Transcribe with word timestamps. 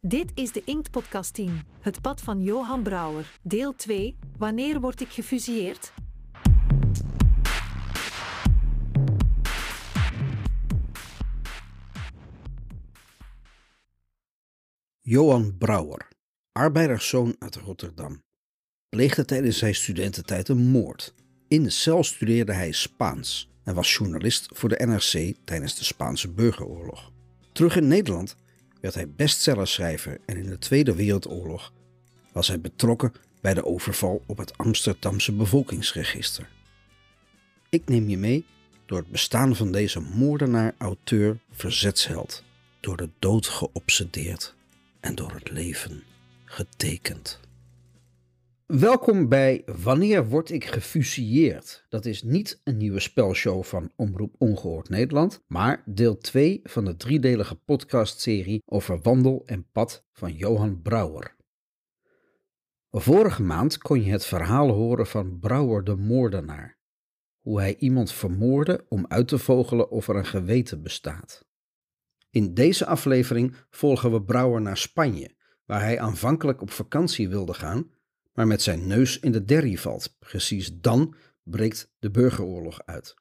Dit 0.00 0.30
is 0.34 0.52
de 0.52 0.62
Inkt 0.64 0.90
Podcast 0.90 1.34
10, 1.34 1.62
het 1.80 2.00
pad 2.00 2.20
van 2.20 2.42
Johan 2.42 2.82
Brouwer, 2.82 3.38
deel 3.42 3.74
2. 3.74 4.16
Wanneer 4.38 4.80
word 4.80 5.00
ik 5.00 5.08
gefusilleerd? 5.08 5.92
Johan 15.00 15.56
Brouwer, 15.58 16.08
arbeiderszoon 16.52 17.36
uit 17.38 17.56
Rotterdam, 17.56 18.22
pleegde 18.88 19.24
tijdens 19.24 19.58
zijn 19.58 19.74
studententijd 19.74 20.48
een 20.48 20.66
moord. 20.66 21.14
In 21.48 21.62
de 21.62 21.70
cel 21.70 22.04
studeerde 22.04 22.52
hij 22.52 22.72
Spaans 22.72 23.48
en 23.64 23.74
was 23.74 23.94
journalist 23.94 24.48
voor 24.52 24.68
de 24.68 24.86
NRC 24.86 25.34
tijdens 25.44 25.74
de 25.74 25.84
Spaanse 25.84 26.28
burgeroorlog. 26.28 27.12
Terug 27.52 27.76
in 27.76 27.88
Nederland 27.88 28.36
werd 28.80 28.94
hij 28.94 29.10
bestsellerschrijver 29.10 30.20
en 30.26 30.36
in 30.36 30.46
de 30.46 30.58
Tweede 30.58 30.94
Wereldoorlog 30.94 31.72
was 32.32 32.48
hij 32.48 32.60
betrokken 32.60 33.12
bij 33.40 33.54
de 33.54 33.64
overval 33.64 34.22
op 34.26 34.38
het 34.38 34.58
Amsterdamse 34.58 35.32
bevolkingsregister. 35.32 36.48
Ik 37.68 37.88
neem 37.88 38.08
je 38.08 38.18
mee 38.18 38.44
door 38.86 38.98
het 38.98 39.10
bestaan 39.10 39.56
van 39.56 39.72
deze 39.72 40.00
moordenaar, 40.00 40.74
auteur, 40.78 41.38
verzetsheld, 41.50 42.44
door 42.80 42.96
de 42.96 43.10
dood 43.18 43.46
geobsedeerd 43.46 44.54
en 45.00 45.14
door 45.14 45.32
het 45.32 45.50
leven 45.50 46.02
getekend. 46.44 47.40
Welkom 48.76 49.28
bij 49.28 49.62
Wanneer 49.82 50.28
word 50.28 50.50
ik 50.50 50.64
gefusilleerd? 50.64 51.86
Dat 51.88 52.04
is 52.04 52.22
niet 52.22 52.60
een 52.64 52.76
nieuwe 52.76 53.00
spelshow 53.00 53.64
van 53.64 53.92
Omroep 53.96 54.34
Ongehoord 54.38 54.88
Nederland, 54.88 55.44
maar 55.46 55.82
deel 55.86 56.18
2 56.18 56.60
van 56.62 56.84
de 56.84 56.96
driedelige 56.96 57.54
podcastserie 57.54 58.62
over 58.64 59.00
wandel 59.00 59.42
en 59.46 59.70
pad 59.72 60.04
van 60.12 60.32
Johan 60.32 60.82
Brouwer. 60.82 61.36
Vorige 62.90 63.42
maand 63.42 63.78
kon 63.78 64.02
je 64.02 64.10
het 64.10 64.24
verhaal 64.24 64.70
horen 64.70 65.06
van 65.06 65.38
Brouwer 65.38 65.84
de 65.84 65.96
moordenaar. 65.96 66.78
Hoe 67.40 67.60
hij 67.60 67.76
iemand 67.76 68.12
vermoordde 68.12 68.84
om 68.88 69.04
uit 69.08 69.28
te 69.28 69.38
vogelen 69.38 69.90
of 69.90 70.08
er 70.08 70.16
een 70.16 70.26
geweten 70.26 70.82
bestaat. 70.82 71.44
In 72.30 72.54
deze 72.54 72.86
aflevering 72.86 73.54
volgen 73.70 74.12
we 74.12 74.22
Brouwer 74.22 74.60
naar 74.60 74.76
Spanje, 74.76 75.36
waar 75.64 75.80
hij 75.80 76.00
aanvankelijk 76.00 76.60
op 76.60 76.70
vakantie 76.70 77.28
wilde 77.28 77.54
gaan, 77.54 77.96
maar 78.38 78.46
met 78.46 78.62
zijn 78.62 78.86
neus 78.86 79.18
in 79.18 79.32
de 79.32 79.44
derrie 79.44 79.80
valt. 79.80 80.16
Precies 80.18 80.80
dan 80.80 81.14
breekt 81.42 81.92
de 81.98 82.10
burgeroorlog 82.10 82.80
uit. 82.84 83.14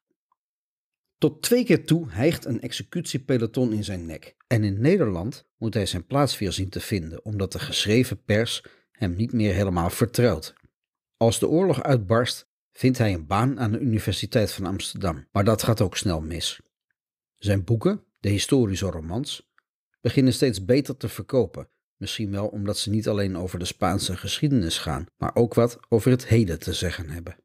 Tot 1.18 1.42
twee 1.42 1.66
keer 1.66 1.86
toe 1.86 2.09
hijgt 2.09 2.46
een 2.46 2.62
executiepeloton 2.62 3.74
in 3.74 3.84
zijn 3.84 4.06
nek. 4.06 4.36
En 4.48 4.64
in 4.64 4.82
Nederland 4.82 5.48
moet 5.58 5.74
hij 5.74 5.86
zijn 5.86 6.06
plaats 6.06 6.38
weer 6.38 6.52
zien 6.52 6.70
te 6.70 6.80
vinden, 6.80 7.26
omdat 7.26 7.52
de 7.52 7.59
geschreven 7.59 8.24
pers 8.24 8.64
hem 8.92 9.16
niet 9.16 9.34
meer 9.34 9.54
helemaal 9.54 9.90
vertrouwt. 9.90 10.54
Als 11.18 11.40
de 11.40 11.48
oorlog 11.48 11.84
uitbarst, 11.84 12.50
vindt 12.72 12.98
hij 12.98 13.14
een 13.14 13.28
baan 13.28 13.59
aan 13.59 13.72
de 13.72 13.80
Universiteit 13.80 14.52
van 14.52 14.66
Amsterdam, 14.66 15.28
maar 15.31 15.44
dat 15.44 15.64
gaat 15.64 15.81
ook 15.81 15.98
snel 15.98 16.22
mis. 16.22 16.62
Zijn 17.38 17.64
boeken, 17.64 18.04
de 18.20 18.30
historische 18.30 18.90
romans, 18.90 19.52
beginnen 20.02 20.34
steeds 20.34 20.66
beter 20.66 20.98
te 20.98 21.09
verkopen. 21.09 21.70
Misschien 21.98 22.31
wel 22.31 22.48
omdat 22.48 22.78
ze 22.78 22.90
niet 22.90 23.08
alleen 23.08 23.38
over 23.38 23.59
de 23.59 23.66
Spaanse 23.66 24.17
geschiedenis 24.17 24.78
gaan, 24.78 25.06
maar 25.17 25.36
ook 25.36 25.53
wat 25.53 25.80
over 25.90 26.12
het 26.12 26.28
heden 26.28 26.59
te 26.59 26.73
zeggen 26.73 27.09
hebben. 27.09 27.36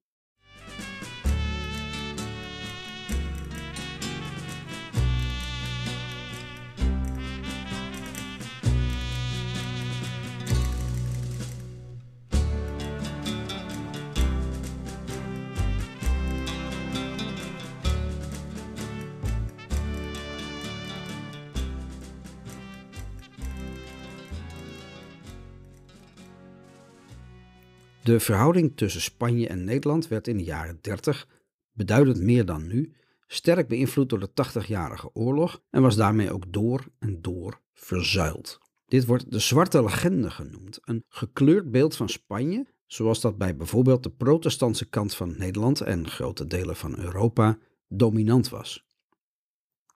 De 28.02 28.20
verhouding 28.20 28.76
tussen 28.76 29.00
Spanje 29.00 29.48
en 29.48 29.64
Nederland 29.64 30.08
werd 30.08 30.28
in 30.28 30.36
de 30.36 30.44
jaren 30.44 30.78
30, 30.80 31.28
beduidend 31.72 32.20
meer 32.20 32.44
dan 32.44 32.66
nu, 32.66 32.92
sterk 33.26 33.68
beïnvloed 33.68 34.08
door 34.08 34.18
de 34.20 34.30
80-jarige 34.30 35.10
oorlog 35.14 35.62
en 35.70 35.82
was 35.82 35.96
daarmee 35.96 36.32
ook 36.32 36.52
door 36.52 36.86
en 36.98 37.22
door 37.22 37.60
verzuild. 37.72 38.58
Dit 38.86 39.06
wordt 39.06 39.30
de 39.30 39.38
zwarte 39.38 39.82
legende 39.82 40.30
genoemd, 40.30 40.78
een 40.84 41.04
gekleurd 41.08 41.70
beeld 41.70 41.96
van 41.96 42.08
Spanje, 42.08 42.66
zoals 42.86 43.20
dat 43.20 43.38
bij 43.38 43.56
bijvoorbeeld 43.56 44.02
de 44.02 44.10
protestantse 44.10 44.88
kant 44.88 45.14
van 45.14 45.34
Nederland 45.38 45.80
en 45.80 46.08
grote 46.08 46.46
delen 46.46 46.76
van 46.76 46.98
Europa 46.98 47.58
dominant 47.88 48.48
was. 48.48 48.84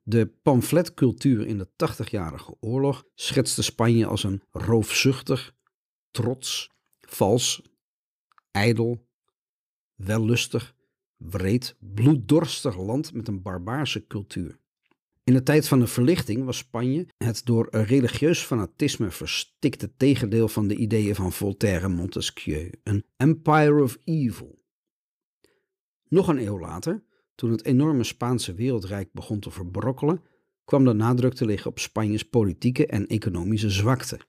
De 0.03 0.27
pamfletcultuur 0.41 1.47
in 1.47 1.57
de 1.57 1.67
80-jarige 1.67 2.55
oorlog 2.59 3.03
schetste 3.15 3.63
Spanje 3.63 4.05
als 4.05 4.23
een 4.23 4.41
roofzuchtig, 4.51 5.55
trots, 6.11 6.71
vals 6.99 7.61
ijdel, 8.51 9.07
wellustig, 9.95 10.75
wreed, 11.17 11.75
bloeddorstig 11.79 12.77
land 12.77 13.13
met 13.13 13.27
een 13.27 13.41
barbaarse 13.41 14.07
cultuur. 14.07 14.59
In 15.23 15.33
de 15.33 15.43
tijd 15.43 15.67
van 15.67 15.79
de 15.79 15.87
verlichting 15.87 16.45
was 16.45 16.57
Spanje 16.57 17.07
het 17.17 17.45
door 17.45 17.67
religieus 17.71 18.39
fanatisme 18.39 19.11
verstikte 19.11 19.95
tegendeel 19.97 20.47
van 20.47 20.67
de 20.67 20.75
ideeën 20.75 21.15
van 21.15 21.31
Voltaire 21.31 21.85
en 21.85 21.91
Montesquieu, 21.91 22.71
een 22.83 23.05
empire 23.17 23.83
of 23.83 23.97
evil. 24.03 24.63
Nog 26.09 26.27
een 26.27 26.37
eeuw 26.37 26.59
later, 26.59 27.03
toen 27.35 27.51
het 27.51 27.65
enorme 27.65 28.03
Spaanse 28.03 28.53
wereldrijk 28.53 29.13
begon 29.13 29.39
te 29.39 29.51
verbrokkelen, 29.51 30.21
kwam 30.65 30.85
de 30.85 30.93
nadruk 30.93 31.33
te 31.33 31.45
liggen 31.45 31.71
op 31.71 31.79
Spanjes 31.79 32.23
politieke 32.23 32.85
en 32.85 33.07
economische 33.07 33.69
zwakte. 33.69 34.19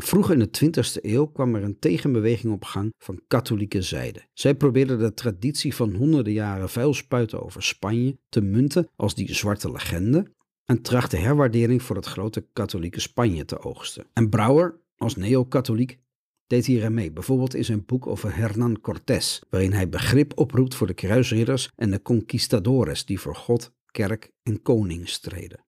Vroeg 0.00 0.30
in 0.30 0.38
de 0.38 0.48
20e 0.64 1.02
eeuw 1.04 1.26
kwam 1.26 1.54
er 1.54 1.62
een 1.62 1.78
tegenbeweging 1.78 2.52
op 2.52 2.64
gang 2.64 2.94
van 2.98 3.22
katholieke 3.26 3.82
zijde. 3.82 4.22
Zij 4.32 4.54
probeerden 4.54 4.98
de 4.98 5.14
traditie 5.14 5.74
van 5.74 5.94
honderden 5.94 6.32
jaren 6.32 6.68
vuilspuiten 6.68 7.42
over 7.42 7.62
Spanje 7.62 8.18
te 8.28 8.40
munten 8.40 8.88
als 8.96 9.14
die 9.14 9.34
zwarte 9.34 9.70
legende 9.70 10.32
en 10.64 10.82
trachtte 10.82 11.16
herwaardering 11.16 11.82
voor 11.82 11.96
het 11.96 12.06
grote 12.06 12.46
katholieke 12.52 13.00
Spanje 13.00 13.44
te 13.44 13.60
oogsten. 13.60 14.06
En 14.12 14.28
Brouwer, 14.28 14.80
als 14.96 15.16
neo-katholiek, 15.16 15.98
deed 16.46 16.66
hier 16.66 16.92
mee, 16.92 17.12
bijvoorbeeld 17.12 17.54
in 17.54 17.64
zijn 17.64 17.84
boek 17.84 18.06
over 18.06 18.36
Hernán 18.36 18.80
Cortés, 18.80 19.42
waarin 19.50 19.72
hij 19.72 19.88
begrip 19.88 20.38
oproept 20.38 20.74
voor 20.74 20.86
de 20.86 20.94
kruisridders 20.94 21.70
en 21.76 21.90
de 21.90 22.02
conquistadores 22.02 23.04
die 23.04 23.20
voor 23.20 23.36
God, 23.36 23.72
kerk 23.90 24.32
en 24.42 24.62
koning 24.62 25.08
streden. 25.08 25.64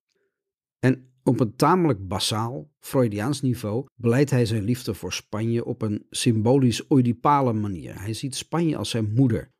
En 0.78 1.09
op 1.24 1.40
een 1.40 1.56
tamelijk 1.56 2.08
basaal, 2.08 2.70
Freudiaans 2.78 3.42
niveau 3.42 3.86
beleidt 3.94 4.30
hij 4.30 4.46
zijn 4.46 4.62
liefde 4.62 4.94
voor 4.94 5.12
Spanje 5.12 5.64
op 5.64 5.82
een 5.82 6.06
symbolisch 6.10 6.90
oedipale 6.90 7.52
manier. 7.52 8.00
Hij 8.00 8.12
ziet 8.12 8.34
Spanje 8.34 8.76
als 8.76 8.90
zijn 8.90 9.12
moeder, 9.12 9.50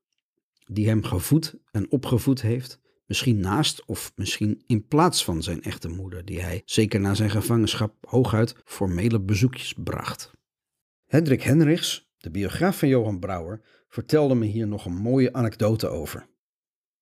die 0.67 0.89
hem 0.89 1.03
gevoed 1.03 1.55
en 1.71 1.91
opgevoed 1.91 2.43
heeft, 2.43 2.81
misschien 3.07 3.41
naast 3.41 3.85
of 3.85 4.13
misschien 4.17 4.63
in 4.67 4.87
plaats 4.87 5.25
van 5.25 5.43
zijn 5.43 5.63
echte 5.63 5.89
moeder, 5.89 6.25
die 6.25 6.41
hij, 6.41 6.63
zeker 6.65 7.01
na 7.01 7.15
zijn 7.15 7.31
gevangenschap, 7.31 7.95
hooguit 8.01 8.57
formele 8.65 9.21
bezoekjes 9.21 9.75
bracht. 9.77 10.31
Hendrik 11.07 11.43
Henrichs, 11.43 12.11
de 12.19 12.31
biograaf 12.31 12.79
van 12.79 12.89
Johan 12.89 13.19
Brouwer, 13.19 13.61
vertelde 13.89 14.35
me 14.35 14.47
hier 14.47 14.67
nog 14.69 14.85
een 14.85 14.97
mooie 14.97 15.33
anekdote 15.33 15.89
over. 15.89 16.29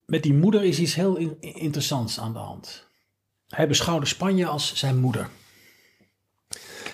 Met 0.04 0.22
die 0.22 0.34
moeder 0.34 0.64
is 0.64 0.78
iets 0.78 0.94
heel 0.94 1.16
interessants 1.40 2.20
aan 2.20 2.32
de 2.32 2.38
hand. 2.38 2.87
Hij 3.48 3.68
beschouwde 3.68 4.06
Spanje 4.06 4.46
als 4.46 4.74
zijn 4.74 4.98
moeder. 4.98 5.28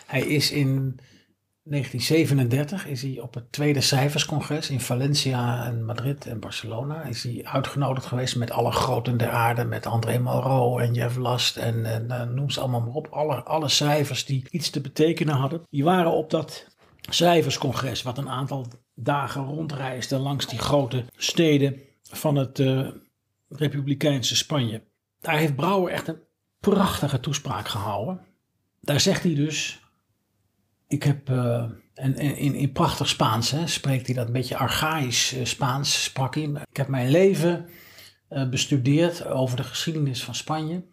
Hij 0.07 0.21
is 0.21 0.51
in 0.51 1.01
1937 1.67 2.87
is 2.87 3.03
hij 3.03 3.21
op 3.21 3.35
het 3.35 3.53
tweede 3.53 3.81
cijferscongres 3.81 4.71
in 4.71 4.81
Valencia 4.81 5.67
en 5.67 5.85
Madrid 5.85 6.27
en 6.27 6.41
Barcelona 6.41 7.03
is 7.03 7.23
hij 7.23 7.41
uitgenodigd 7.45 8.07
geweest 8.07 8.37
met 8.37 8.51
alle 8.51 8.73
groten 8.73 9.17
der 9.17 9.31
aarde, 9.31 9.65
met 9.65 9.87
André 9.87 10.19
Malraux 10.19 10.83
en 10.83 10.95
Jeff 10.95 11.17
Last 11.17 11.57
en, 11.57 11.85
en, 11.85 12.11
en 12.11 12.35
noem 12.35 12.51
ze 12.51 12.61
allemaal 12.61 12.81
maar 12.81 12.95
op. 12.95 13.07
Alle, 13.07 13.43
alle 13.43 13.69
cijfers 13.69 14.25
die 14.25 14.47
iets 14.51 14.71
te 14.71 14.81
betekenen 14.81 15.35
hadden, 15.35 15.63
die 15.71 15.85
waren 15.85 16.13
op 16.13 16.31
dat 16.31 16.67
cijferscongres 17.11 18.03
wat 18.03 18.19
een 18.19 18.29
aantal 18.29 18.67
dagen 18.95 19.45
rondreisde 19.45 20.19
langs 20.19 20.47
die 20.47 20.59
grote 20.59 21.05
steden 21.17 21.81
van 22.03 22.37
het 22.37 22.59
uh, 22.59 22.89
Republikeinse 23.49 24.37
Spanje. 24.37 24.83
Daar 25.21 25.37
heeft 25.37 25.57
Brouwer 25.57 25.93
echt 25.93 26.09
een 26.09 26.23
prachtige 26.71 27.21
toespraak 27.21 27.69
gehouden. 27.69 28.21
Daar 28.81 29.01
zegt 29.01 29.23
hij 29.23 29.35
dus: 29.35 29.81
Ik 30.87 31.03
heb 31.03 31.29
En, 31.95 32.17
in, 32.17 32.55
in 32.55 32.73
prachtig 32.73 33.09
Spaans 33.09 33.51
hè, 33.51 33.67
spreekt 33.67 34.07
hij 34.07 34.15
dat 34.15 34.27
een 34.27 34.33
beetje 34.33 34.57
archaïs 34.57 35.33
eh, 35.33 35.45
Spaans, 35.45 36.03
sprak 36.03 36.35
hij. 36.35 36.51
Ik 36.71 36.77
heb 36.77 36.89
mijn 36.89 37.11
leven 37.11 37.69
uh, 38.31 38.49
bestudeerd 38.49 39.27
over 39.27 39.57
de 39.57 39.65
geschiedenis 39.65 40.25
van 40.25 40.35
Spanje. 40.35 40.85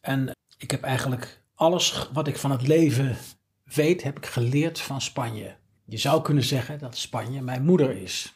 En 0.00 0.30
ik 0.58 0.70
heb 0.70 0.82
eigenlijk 0.82 1.42
alles 1.54 2.08
wat 2.12 2.28
ik 2.28 2.38
van 2.38 2.50
het 2.50 2.66
leven 2.66 3.16
weet, 3.64 4.02
heb 4.02 4.16
ik 4.16 4.26
geleerd 4.26 4.80
van 4.80 5.00
Spanje. 5.00 5.56
Je 5.84 5.96
zou 5.96 6.22
kunnen 6.22 6.44
zeggen 6.44 6.78
dat 6.78 6.96
Spanje 6.96 7.42
mijn 7.42 7.64
moeder 7.64 7.90
is. 7.90 8.34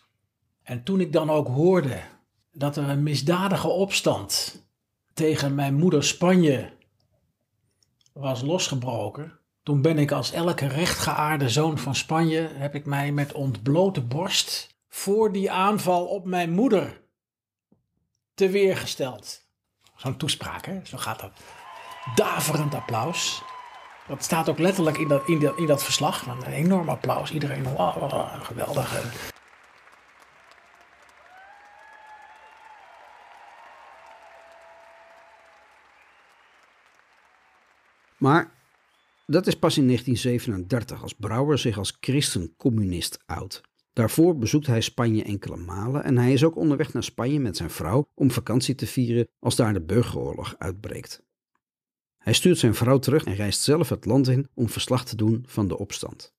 En 0.63 0.83
toen 0.83 1.01
ik 1.01 1.13
dan 1.13 1.31
ook 1.31 1.49
hoorde 1.49 2.01
dat 2.53 2.77
er 2.77 2.89
een 2.89 3.03
misdadige 3.03 3.69
opstand 3.69 4.61
tegen 5.15 5.55
mijn 5.55 5.75
moeder 5.75 6.05
Spanje 6.05 6.73
was 8.13 8.43
losgebroken, 8.43 9.39
toen 9.63 9.83
ben 9.83 9.99
ik 9.99 10.13
als 10.13 10.33
elke 10.33 10.67
rechtgeaarde 10.67 11.49
zoon 11.49 11.79
van 11.79 11.95
Spanje, 11.95 12.49
heb 12.53 12.75
ik 12.75 12.87
mij 12.87 13.13
met 13.13 13.33
ontblote 13.33 14.01
borst 14.01 14.77
voor 14.89 15.33
die 15.33 15.51
aanval 15.51 16.07
op 16.07 16.25
mijn 16.27 16.51
moeder 16.51 17.01
te 18.35 18.49
weergesteld. 18.49 19.41
Zo'n 19.97 20.17
toespraak, 20.17 20.67
hè? 20.67 20.81
Zo 20.85 20.99
gaat 20.99 21.21
dat. 21.21 21.33
Daverend 22.15 22.75
applaus. 22.75 23.43
Dat 24.09 24.25
staat 24.25 24.49
ook 24.49 24.59
letterlijk 24.59 24.99
in 24.99 25.09
dat, 25.09 25.29
in 25.29 25.41
dat, 25.41 25.59
in 25.59 25.67
dat 25.67 25.85
verslag. 25.85 26.27
Een 26.27 26.43
enorm 26.43 26.89
applaus. 26.89 27.33
Iedereen, 27.33 27.67
geweldig. 28.43 29.31
Maar 38.23 38.53
dat 39.27 39.47
is 39.47 39.59
pas 39.59 39.79
in 39.79 39.87
1937 39.87 41.03
als 41.03 41.15
Brouwer 41.15 41.59
zich 41.59 41.79
als 41.79 41.97
christen-communist. 42.01 43.19
Daarvoor 43.93 44.39
bezoekt 44.39 44.67
hij 44.67 44.81
Spanje 44.81 45.25
enkele 45.25 45.57
malen 45.57 46.05
en 46.05 46.19
hij 46.19 46.33
is 46.33 46.45
ook 46.45 46.57
onderweg 46.57 46.93
naar 46.93 47.03
Spanje 47.03 47.41
met 47.41 47.57
zijn 47.57 47.71
vrouw 47.71 48.09
om 48.15 48.31
vakantie 48.31 48.75
te 48.75 48.87
vieren 48.87 49.29
als 49.39 49.57
daar 49.57 49.73
de 49.73 49.81
burgeroorlog 49.81 50.55
uitbreekt. 50.59 51.23
Hij 52.19 52.33
stuurt 52.33 52.59
zijn 52.59 52.75
vrouw 52.75 52.99
terug 52.99 53.25
en 53.25 53.35
reist 53.35 53.61
zelf 53.61 53.89
het 53.89 54.05
land 54.05 54.29
in 54.29 54.49
om 54.55 54.69
verslag 54.69 55.05
te 55.05 55.17
doen 55.17 55.45
van 55.47 55.69
de 55.69 55.79
opstand. 55.79 56.35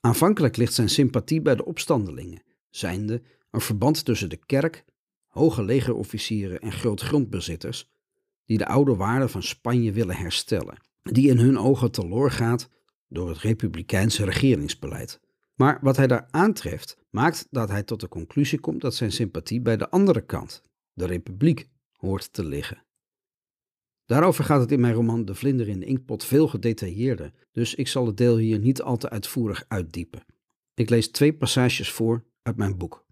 Aanvankelijk 0.00 0.56
ligt 0.56 0.74
zijn 0.74 0.88
sympathie 0.88 1.42
bij 1.42 1.54
de 1.54 1.64
opstandelingen, 1.64 2.42
zijnde 2.70 3.22
een 3.50 3.60
verband 3.60 4.04
tussen 4.04 4.28
de 4.28 4.44
kerk, 4.46 4.84
hoge 5.26 5.62
legerofficieren 5.62 6.60
en 6.60 6.72
grootgrondbezitters, 6.72 7.90
die 8.48 8.58
de 8.58 8.66
oude 8.66 8.94
waarden 8.96 9.30
van 9.30 9.42
Spanje 9.42 9.92
willen 9.92 10.16
herstellen, 10.16 10.80
die 11.02 11.28
in 11.28 11.38
hun 11.38 11.58
ogen 11.58 11.90
teloor 11.90 12.30
gaat 12.30 12.68
door 13.08 13.28
het 13.28 13.38
republikeinse 13.38 14.24
regeringsbeleid. 14.24 15.20
Maar 15.54 15.78
wat 15.80 15.96
hij 15.96 16.06
daar 16.06 16.28
aantreft, 16.30 16.98
maakt 17.10 17.46
dat 17.50 17.68
hij 17.68 17.82
tot 17.82 18.00
de 18.00 18.08
conclusie 18.08 18.60
komt 18.60 18.80
dat 18.80 18.94
zijn 18.94 19.12
sympathie 19.12 19.60
bij 19.60 19.76
de 19.76 19.90
andere 19.90 20.20
kant, 20.20 20.62
de 20.92 21.06
republiek, 21.06 21.68
hoort 21.92 22.32
te 22.32 22.44
liggen. 22.44 22.82
Daarover 24.04 24.44
gaat 24.44 24.60
het 24.60 24.72
in 24.72 24.80
mijn 24.80 24.94
roman 24.94 25.24
De 25.24 25.34
Vlinder 25.34 25.68
in 25.68 25.80
de 25.80 25.86
Inkpot 25.86 26.24
veel 26.24 26.48
gedetailleerder, 26.48 27.32
dus 27.52 27.74
ik 27.74 27.88
zal 27.88 28.06
het 28.06 28.16
deel 28.16 28.36
hier 28.36 28.58
niet 28.58 28.82
al 28.82 28.96
te 28.96 29.10
uitvoerig 29.10 29.64
uitdiepen. 29.68 30.24
Ik 30.74 30.90
lees 30.90 31.10
twee 31.10 31.34
passages 31.34 31.92
voor 31.92 32.24
uit 32.42 32.56
mijn 32.56 32.78
boek. 32.78 33.06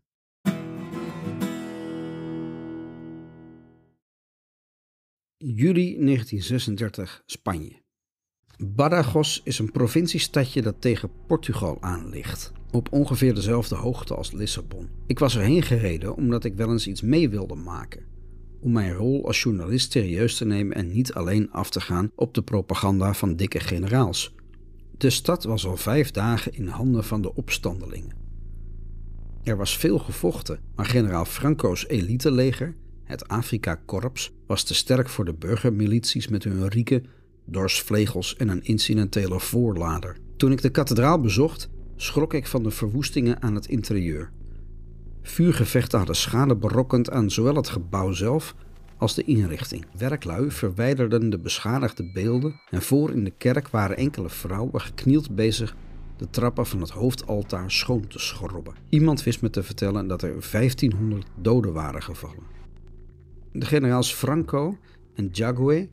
Juli 5.38 5.96
1936, 5.98 7.22
Spanje. 7.26 7.82
Badajoz 8.58 9.40
is 9.44 9.58
een 9.58 9.70
provinciestadje 9.70 10.62
dat 10.62 10.80
tegen 10.80 11.10
Portugal 11.26 11.76
aan 11.80 12.08
ligt, 12.08 12.52
op 12.70 12.92
ongeveer 12.92 13.34
dezelfde 13.34 13.74
hoogte 13.74 14.14
als 14.14 14.32
Lissabon. 14.32 14.88
Ik 15.06 15.18
was 15.18 15.36
erheen 15.36 15.62
gereden 15.62 16.14
omdat 16.14 16.44
ik 16.44 16.54
wel 16.54 16.70
eens 16.70 16.86
iets 16.86 17.02
mee 17.02 17.28
wilde 17.28 17.54
maken, 17.54 18.04
om 18.60 18.72
mijn 18.72 18.92
rol 18.92 19.26
als 19.26 19.42
journalist 19.42 19.92
serieus 19.92 20.36
te 20.36 20.44
nemen 20.44 20.76
en 20.76 20.92
niet 20.92 21.12
alleen 21.12 21.50
af 21.50 21.70
te 21.70 21.80
gaan 21.80 22.10
op 22.14 22.34
de 22.34 22.42
propaganda 22.42 23.14
van 23.14 23.36
dikke 23.36 23.60
generaals. 23.60 24.34
De 24.96 25.10
stad 25.10 25.44
was 25.44 25.66
al 25.66 25.76
vijf 25.76 26.10
dagen 26.10 26.52
in 26.52 26.66
handen 26.66 27.04
van 27.04 27.22
de 27.22 27.34
opstandelingen. 27.34 28.16
Er 29.42 29.56
was 29.56 29.78
veel 29.78 29.98
gevochten, 29.98 30.60
maar 30.74 30.86
generaal 30.86 31.24
Franco's 31.24 31.86
eliteleger 31.88 32.76
het 33.06 33.28
Afrika-korps 33.28 34.32
was 34.46 34.62
te 34.62 34.74
sterk 34.74 35.08
voor 35.08 35.24
de 35.24 35.34
burgermilities 35.34 36.28
met 36.28 36.44
hun 36.44 36.68
rieken, 36.68 37.06
dorsvlegels 37.44 38.36
en 38.36 38.48
een 38.48 38.64
incidentele 38.64 39.40
voorlader. 39.40 40.16
Toen 40.36 40.52
ik 40.52 40.62
de 40.62 40.70
kathedraal 40.70 41.20
bezocht, 41.20 41.68
schrok 41.96 42.34
ik 42.34 42.46
van 42.46 42.62
de 42.62 42.70
verwoestingen 42.70 43.42
aan 43.42 43.54
het 43.54 43.66
interieur. 43.66 44.30
Vuurgevechten 45.22 45.98
hadden 45.98 46.16
schade 46.16 46.56
berokkend 46.56 47.10
aan 47.10 47.30
zowel 47.30 47.54
het 47.54 47.68
gebouw 47.68 48.12
zelf 48.12 48.54
als 48.96 49.14
de 49.14 49.24
inrichting. 49.24 49.86
Werklui 49.98 50.50
verwijderden 50.50 51.30
de 51.30 51.38
beschadigde 51.38 52.10
beelden 52.12 52.60
en 52.70 52.82
voor 52.82 53.10
in 53.10 53.24
de 53.24 53.32
kerk 53.38 53.68
waren 53.68 53.96
enkele 53.96 54.28
vrouwen 54.28 54.80
geknield 54.80 55.34
bezig 55.34 55.76
de 56.16 56.30
trappen 56.30 56.66
van 56.66 56.80
het 56.80 56.90
hoofdaltaar 56.90 57.70
schoon 57.70 58.06
te 58.06 58.18
schrobben. 58.18 58.74
Iemand 58.88 59.22
wist 59.22 59.42
me 59.42 59.50
te 59.50 59.62
vertellen 59.62 60.06
dat 60.06 60.22
er 60.22 60.34
1500 60.50 61.26
doden 61.34 61.72
waren 61.72 62.02
gevallen. 62.02 62.55
De 63.58 63.66
generaals 63.66 64.14
Franco 64.14 64.76
en 65.14 65.28
Jague 65.32 65.88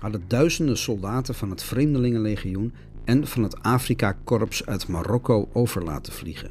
hadden 0.00 0.24
duizenden 0.26 0.76
soldaten 0.78 1.34
van 1.34 1.50
het 1.50 1.62
Vreemdelingenlegioen 1.62 2.72
en 3.04 3.26
van 3.26 3.42
het 3.42 3.62
Afrika-korps 3.62 4.66
uit 4.66 4.88
Marokko 4.88 5.48
over 5.52 5.84
laten 5.84 6.12
vliegen. 6.12 6.50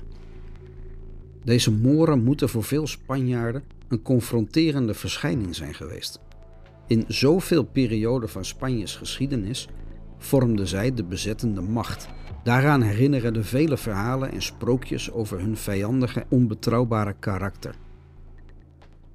Deze 1.44 1.72
Moren 1.72 2.24
moeten 2.24 2.50
voor 2.50 2.64
veel 2.64 2.88
Spanjaarden 2.88 3.64
een 3.88 4.02
confronterende 4.02 4.94
verschijning 4.94 5.56
zijn 5.56 5.74
geweest. 5.74 6.20
In 6.88 7.06
zoveel 7.08 7.64
perioden 7.64 8.30
van 8.30 8.46
Spanjes 8.46 8.96
geschiedenis 8.96 9.68
vormden 10.18 10.68
zij 10.68 10.94
de 10.94 11.04
bezettende 11.04 11.62
macht. 11.62 12.08
Daaraan 12.44 12.82
herinneren 12.82 13.34
de 13.34 13.44
vele 13.44 13.78
verhalen 13.78 14.32
en 14.32 14.42
sprookjes 14.42 15.12
over 15.12 15.40
hun 15.40 15.58
vijandige, 15.58 16.26
onbetrouwbare 16.30 17.16
karakter. 17.20 17.76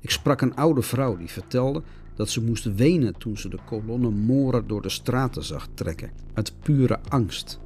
Ik 0.05 0.11
sprak 0.11 0.41
een 0.41 0.55
oude 0.55 0.83
vrouw 0.83 1.17
die 1.17 1.31
vertelde 1.31 1.83
dat 2.15 2.31
ze 2.31 2.43
moest 2.43 2.75
wenen 2.75 3.19
toen 3.19 3.37
ze 3.37 3.49
de 3.49 3.59
kolonne 3.67 4.11
moren 4.11 4.67
door 4.67 4.83
de 4.83 4.89
straten 4.89 5.45
zag 5.45 5.69
trekken, 5.75 6.11
uit 6.35 6.53
pure 6.63 6.99
angst. 7.09 7.61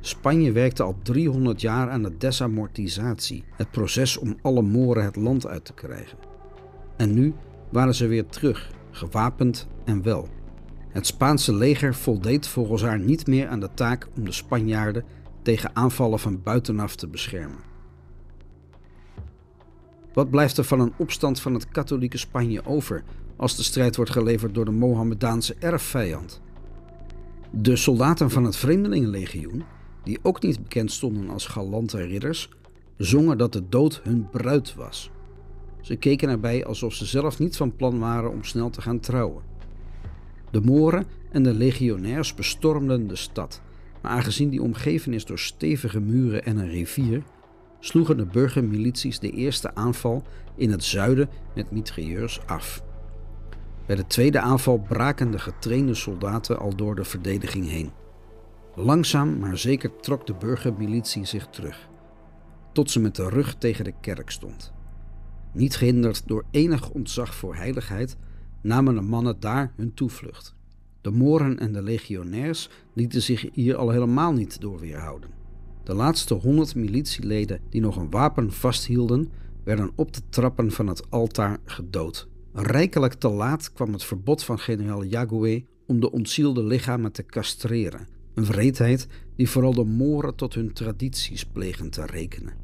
Spanje 0.00 0.52
werkte 0.52 0.82
al 0.82 0.96
300 1.02 1.60
jaar 1.60 1.90
aan 1.90 2.02
de 2.02 2.16
desamortisatie, 2.18 3.44
het 3.56 3.70
proces 3.70 4.16
om 4.16 4.36
alle 4.42 4.62
moren 4.62 5.04
het 5.04 5.16
land 5.16 5.46
uit 5.46 5.64
te 5.64 5.72
krijgen. 5.72 6.18
En 6.96 7.14
nu 7.14 7.34
waren 7.70 7.94
ze 7.94 8.06
weer 8.06 8.26
terug, 8.26 8.70
gewapend 8.90 9.68
en 9.84 10.02
wel. 10.02 10.28
Het 10.88 11.06
Spaanse 11.06 11.54
leger 11.54 11.94
voldeed 11.94 12.46
volgens 12.46 12.82
haar 12.82 13.00
niet 13.00 13.26
meer 13.26 13.48
aan 13.48 13.60
de 13.60 13.70
taak 13.74 14.08
om 14.16 14.24
de 14.24 14.32
Spanjaarden 14.32 15.04
tegen 15.42 15.76
aanvallen 15.76 16.18
van 16.18 16.42
buitenaf 16.42 16.96
te 16.96 17.08
beschermen. 17.08 17.67
Wat 20.18 20.30
blijft 20.30 20.58
er 20.58 20.64
van 20.64 20.80
een 20.80 20.92
opstand 20.96 21.40
van 21.40 21.54
het 21.54 21.68
katholieke 21.68 22.18
Spanje 22.18 22.64
over 22.64 23.02
als 23.36 23.56
de 23.56 23.62
strijd 23.62 23.96
wordt 23.96 24.10
geleverd 24.10 24.54
door 24.54 24.64
de 24.64 24.70
Mohammedaanse 24.70 25.54
erfvijand? 25.58 26.40
De 27.50 27.76
soldaten 27.76 28.30
van 28.30 28.44
het 28.44 28.56
Vreemdelingenlegioen, 28.56 29.62
die 30.04 30.18
ook 30.22 30.42
niet 30.42 30.62
bekend 30.62 30.92
stonden 30.92 31.30
als 31.30 31.46
galante 31.46 32.06
ridders, 32.06 32.48
zongen 32.96 33.38
dat 33.38 33.52
de 33.52 33.68
dood 33.68 34.00
hun 34.04 34.28
bruid 34.30 34.74
was. 34.74 35.10
Ze 35.80 35.96
keken 35.96 36.28
erbij 36.28 36.66
alsof 36.66 36.94
ze 36.94 37.04
zelf 37.04 37.38
niet 37.38 37.56
van 37.56 37.76
plan 37.76 37.98
waren 37.98 38.30
om 38.30 38.44
snel 38.44 38.70
te 38.70 38.82
gaan 38.82 39.00
trouwen. 39.00 39.42
De 40.50 40.60
Moren 40.60 41.06
en 41.30 41.42
de 41.42 41.54
legionairs 41.54 42.34
bestormden 42.34 43.08
de 43.08 43.16
stad, 43.16 43.62
maar 44.02 44.10
aangezien 44.10 44.48
die 44.48 44.62
omgeven 44.62 45.12
is 45.12 45.24
door 45.24 45.38
stevige 45.38 46.00
muren 46.00 46.44
en 46.44 46.56
een 46.56 46.70
rivier, 46.70 47.22
sloegen 47.80 48.16
de 48.16 48.26
burgermilities 48.26 49.18
de 49.18 49.30
eerste 49.30 49.74
aanval 49.74 50.22
in 50.54 50.70
het 50.70 50.84
zuiden 50.84 51.28
met 51.54 51.70
mitrailleurs 51.70 52.40
af. 52.46 52.82
Bij 53.86 53.96
de 53.96 54.06
tweede 54.06 54.40
aanval 54.40 54.78
braken 54.78 55.30
de 55.30 55.38
getrainde 55.38 55.94
soldaten 55.94 56.58
al 56.58 56.76
door 56.76 56.94
de 56.94 57.04
verdediging 57.04 57.68
heen. 57.68 57.90
Langzaam 58.74 59.38
maar 59.38 59.58
zeker 59.58 59.96
trok 60.00 60.26
de 60.26 60.34
burgermilitie 60.34 61.24
zich 61.24 61.46
terug, 61.46 61.88
tot 62.72 62.90
ze 62.90 63.00
met 63.00 63.16
de 63.16 63.28
rug 63.28 63.54
tegen 63.54 63.84
de 63.84 63.94
kerk 64.00 64.30
stond. 64.30 64.72
Niet 65.52 65.76
gehinderd 65.76 66.22
door 66.26 66.44
enig 66.50 66.90
ontzag 66.90 67.34
voor 67.34 67.54
heiligheid, 67.56 68.16
namen 68.60 68.94
de 68.94 69.00
mannen 69.00 69.40
daar 69.40 69.72
hun 69.76 69.94
toevlucht. 69.94 70.54
De 71.00 71.10
Moren 71.10 71.58
en 71.58 71.72
de 71.72 71.82
legionairs 71.82 72.68
lieten 72.92 73.22
zich 73.22 73.46
hier 73.52 73.76
al 73.76 73.90
helemaal 73.90 74.32
niet 74.32 74.60
door 74.60 74.80
weerhouden. 74.80 75.37
De 75.88 75.94
laatste 75.94 76.34
honderd 76.34 76.74
militieleden 76.74 77.60
die 77.68 77.80
nog 77.80 77.96
een 77.96 78.10
wapen 78.10 78.52
vasthielden, 78.52 79.30
werden 79.64 79.90
op 79.94 80.12
de 80.12 80.20
trappen 80.28 80.70
van 80.70 80.86
het 80.86 81.10
altaar 81.10 81.58
gedood. 81.64 82.28
Rijkelijk 82.52 83.14
te 83.14 83.28
laat 83.28 83.72
kwam 83.72 83.92
het 83.92 84.04
verbod 84.04 84.44
van 84.44 84.58
generaal 84.58 85.04
Yagué 85.04 85.64
om 85.86 86.00
de 86.00 86.10
ontzielde 86.10 86.62
lichamen 86.62 87.12
te 87.12 87.26
castreren. 87.26 88.08
Een 88.34 88.44
wreedheid 88.44 89.06
die 89.36 89.50
vooral 89.50 89.74
de 89.74 89.84
Moren 89.84 90.34
tot 90.34 90.54
hun 90.54 90.72
tradities 90.72 91.44
plegen 91.44 91.90
te 91.90 92.06
rekenen. 92.06 92.54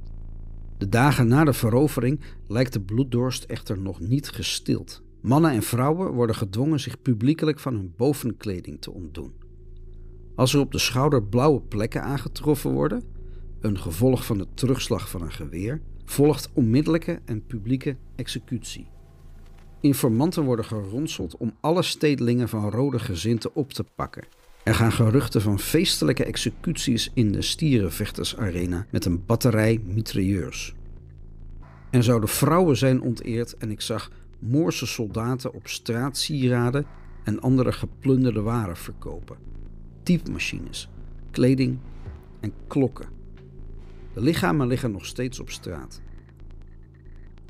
De 0.78 0.88
dagen 0.88 1.28
na 1.28 1.44
de 1.44 1.52
verovering 1.52 2.20
lijkt 2.46 2.72
de 2.72 2.80
bloeddorst 2.80 3.44
echter 3.44 3.78
nog 3.78 4.00
niet 4.00 4.28
gestild. 4.28 5.02
Mannen 5.20 5.50
en 5.50 5.62
vrouwen 5.62 6.12
worden 6.12 6.36
gedwongen 6.36 6.80
zich 6.80 7.02
publiekelijk 7.02 7.58
van 7.58 7.74
hun 7.74 7.92
bovenkleding 7.96 8.80
te 8.80 8.92
ontdoen. 8.92 9.32
Als 10.34 10.54
er 10.54 10.60
op 10.60 10.72
de 10.72 10.78
schouder 10.78 11.22
blauwe 11.22 11.60
plekken 11.60 12.02
aangetroffen 12.02 12.72
worden, 12.72 13.13
een 13.64 13.78
gevolg 13.78 14.24
van 14.24 14.38
de 14.38 14.46
terugslag 14.54 15.10
van 15.10 15.22
een 15.22 15.32
geweer, 15.32 15.80
volgt 16.04 16.50
onmiddellijke 16.52 17.20
en 17.24 17.46
publieke 17.46 17.96
executie. 18.16 18.86
Informanten 19.80 20.44
worden 20.44 20.64
geronseld 20.64 21.36
om 21.36 21.56
alle 21.60 21.82
stedelingen 21.82 22.48
van 22.48 22.70
rode 22.70 22.98
gezinten 22.98 23.54
op 23.54 23.72
te 23.72 23.84
pakken. 23.94 24.26
Er 24.64 24.74
gaan 24.74 24.92
geruchten 24.92 25.40
van 25.40 25.58
feestelijke 25.58 26.24
executies 26.24 27.10
in 27.14 27.32
de 27.32 27.42
stierenvechtersarena 27.42 28.86
met 28.90 29.04
een 29.04 29.24
batterij 29.26 29.80
mitrailleurs. 29.84 30.74
Er 31.90 32.02
zouden 32.02 32.28
vrouwen 32.28 32.76
zijn 32.76 33.00
onteerd 33.00 33.56
en 33.56 33.70
ik 33.70 33.80
zag 33.80 34.10
Moorse 34.38 34.86
soldaten 34.86 35.54
op 35.54 35.68
straatsieraden 35.68 36.86
en 37.24 37.40
andere 37.40 37.72
geplunderde 37.72 38.40
waren 38.40 38.76
verkopen. 38.76 39.36
Typemachines, 40.02 40.88
kleding 41.30 41.78
en 42.40 42.52
klokken. 42.66 43.14
De 44.14 44.20
lichamen 44.20 44.66
liggen 44.66 44.90
nog 44.90 45.06
steeds 45.06 45.40
op 45.40 45.50
straat. 45.50 46.00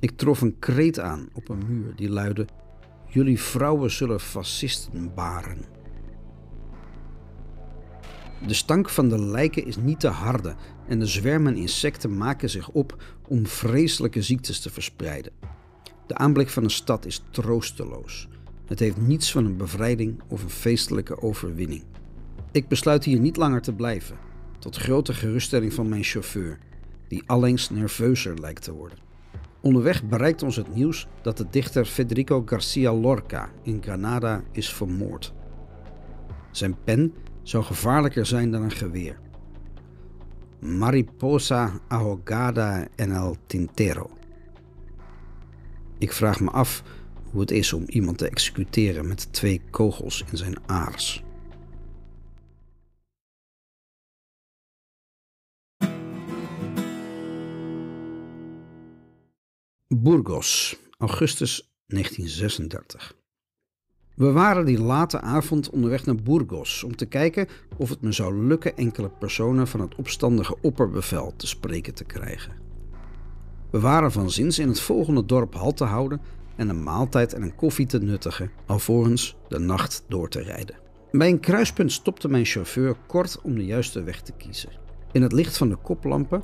Ik 0.00 0.10
trof 0.16 0.40
een 0.40 0.58
kreet 0.58 0.98
aan 0.98 1.28
op 1.32 1.48
een 1.48 1.62
muur 1.68 1.96
die 1.96 2.10
luidde: 2.10 2.46
Jullie 3.08 3.40
vrouwen 3.40 3.90
zullen 3.90 4.20
fascisten 4.20 5.14
baren. 5.14 5.64
De 8.46 8.54
stank 8.54 8.88
van 8.88 9.08
de 9.08 9.18
lijken 9.18 9.66
is 9.66 9.76
niet 9.76 10.00
te 10.00 10.08
harde 10.08 10.54
en 10.88 10.98
de 10.98 11.06
zwermen 11.06 11.56
insecten 11.56 12.16
maken 12.16 12.50
zich 12.50 12.68
op 12.68 13.02
om 13.28 13.46
vreselijke 13.46 14.22
ziektes 14.22 14.60
te 14.60 14.70
verspreiden. 14.70 15.32
De 16.06 16.14
aanblik 16.14 16.48
van 16.48 16.64
een 16.64 16.70
stad 16.70 17.06
is 17.06 17.24
troosteloos. 17.30 18.28
Het 18.66 18.78
heeft 18.78 18.96
niets 18.96 19.32
van 19.32 19.44
een 19.44 19.56
bevrijding 19.56 20.22
of 20.28 20.42
een 20.42 20.50
feestelijke 20.50 21.22
overwinning. 21.22 21.84
Ik 22.52 22.68
besluit 22.68 23.04
hier 23.04 23.20
niet 23.20 23.36
langer 23.36 23.62
te 23.62 23.72
blijven, 23.72 24.16
tot 24.64 24.76
grote 24.76 25.14
geruststelling 25.14 25.72
van 25.72 25.88
mijn 25.88 26.02
chauffeur, 26.02 26.58
die 27.08 27.22
allengs 27.26 27.70
nerveuzer 27.70 28.38
lijkt 28.38 28.62
te 28.62 28.72
worden. 28.72 28.98
Onderweg 29.60 30.04
bereikt 30.04 30.42
ons 30.42 30.56
het 30.56 30.74
nieuws 30.74 31.06
dat 31.22 31.36
de 31.36 31.46
dichter 31.50 31.84
Federico 31.84 32.42
Garcia 32.46 32.92
Lorca 32.92 33.50
in 33.62 33.82
Granada 33.82 34.42
is 34.52 34.72
vermoord. 34.72 35.32
Zijn 36.50 36.76
pen 36.84 37.14
zou 37.42 37.64
gevaarlijker 37.64 38.26
zijn 38.26 38.50
dan 38.50 38.62
een 38.62 38.70
geweer. 38.70 39.18
Mariposa 40.58 41.80
ahogada 41.88 42.86
en 42.94 43.12
el 43.12 43.36
tintero. 43.46 44.10
Ik 45.98 46.12
vraag 46.12 46.40
me 46.40 46.50
af 46.50 46.82
hoe 47.30 47.40
het 47.40 47.50
is 47.50 47.72
om 47.72 47.84
iemand 47.86 48.18
te 48.18 48.28
executeren 48.28 49.06
met 49.06 49.32
twee 49.32 49.60
kogels 49.70 50.24
in 50.30 50.36
zijn 50.36 50.56
aars. 50.66 51.24
Burgos, 59.96 60.76
augustus 60.98 61.74
1936. 61.86 63.14
We 64.14 64.32
waren 64.32 64.64
die 64.64 64.80
late 64.80 65.20
avond 65.20 65.70
onderweg 65.70 66.06
naar 66.06 66.14
Burgos 66.14 66.84
om 66.84 66.96
te 66.96 67.06
kijken 67.06 67.48
of 67.76 67.88
het 67.88 68.00
me 68.00 68.12
zou 68.12 68.46
lukken 68.46 68.76
enkele 68.76 69.08
personen 69.08 69.68
van 69.68 69.80
het 69.80 69.94
opstandige 69.94 70.56
opperbevel 70.60 71.32
te 71.36 71.46
spreken 71.46 71.94
te 71.94 72.04
krijgen. 72.04 72.52
We 73.70 73.80
waren 73.80 74.12
van 74.12 74.30
zins 74.30 74.58
in 74.58 74.68
het 74.68 74.80
volgende 74.80 75.24
dorp 75.24 75.54
halt 75.54 75.76
te 75.76 75.84
houden 75.84 76.20
en 76.56 76.68
een 76.68 76.82
maaltijd 76.82 77.32
en 77.32 77.42
een 77.42 77.54
koffie 77.54 77.86
te 77.86 77.98
nuttigen, 77.98 78.50
alvorens 78.66 79.36
de 79.48 79.58
nacht 79.58 80.04
door 80.08 80.28
te 80.28 80.42
rijden. 80.42 80.76
Bij 81.10 81.28
een 81.28 81.40
kruispunt 81.40 81.92
stopte 81.92 82.28
mijn 82.28 82.44
chauffeur 82.44 82.96
kort 83.06 83.40
om 83.42 83.54
de 83.54 83.64
juiste 83.64 84.02
weg 84.02 84.22
te 84.22 84.32
kiezen. 84.32 84.70
In 85.12 85.22
het 85.22 85.32
licht 85.32 85.56
van 85.56 85.68
de 85.68 85.76
koplampen 85.76 86.42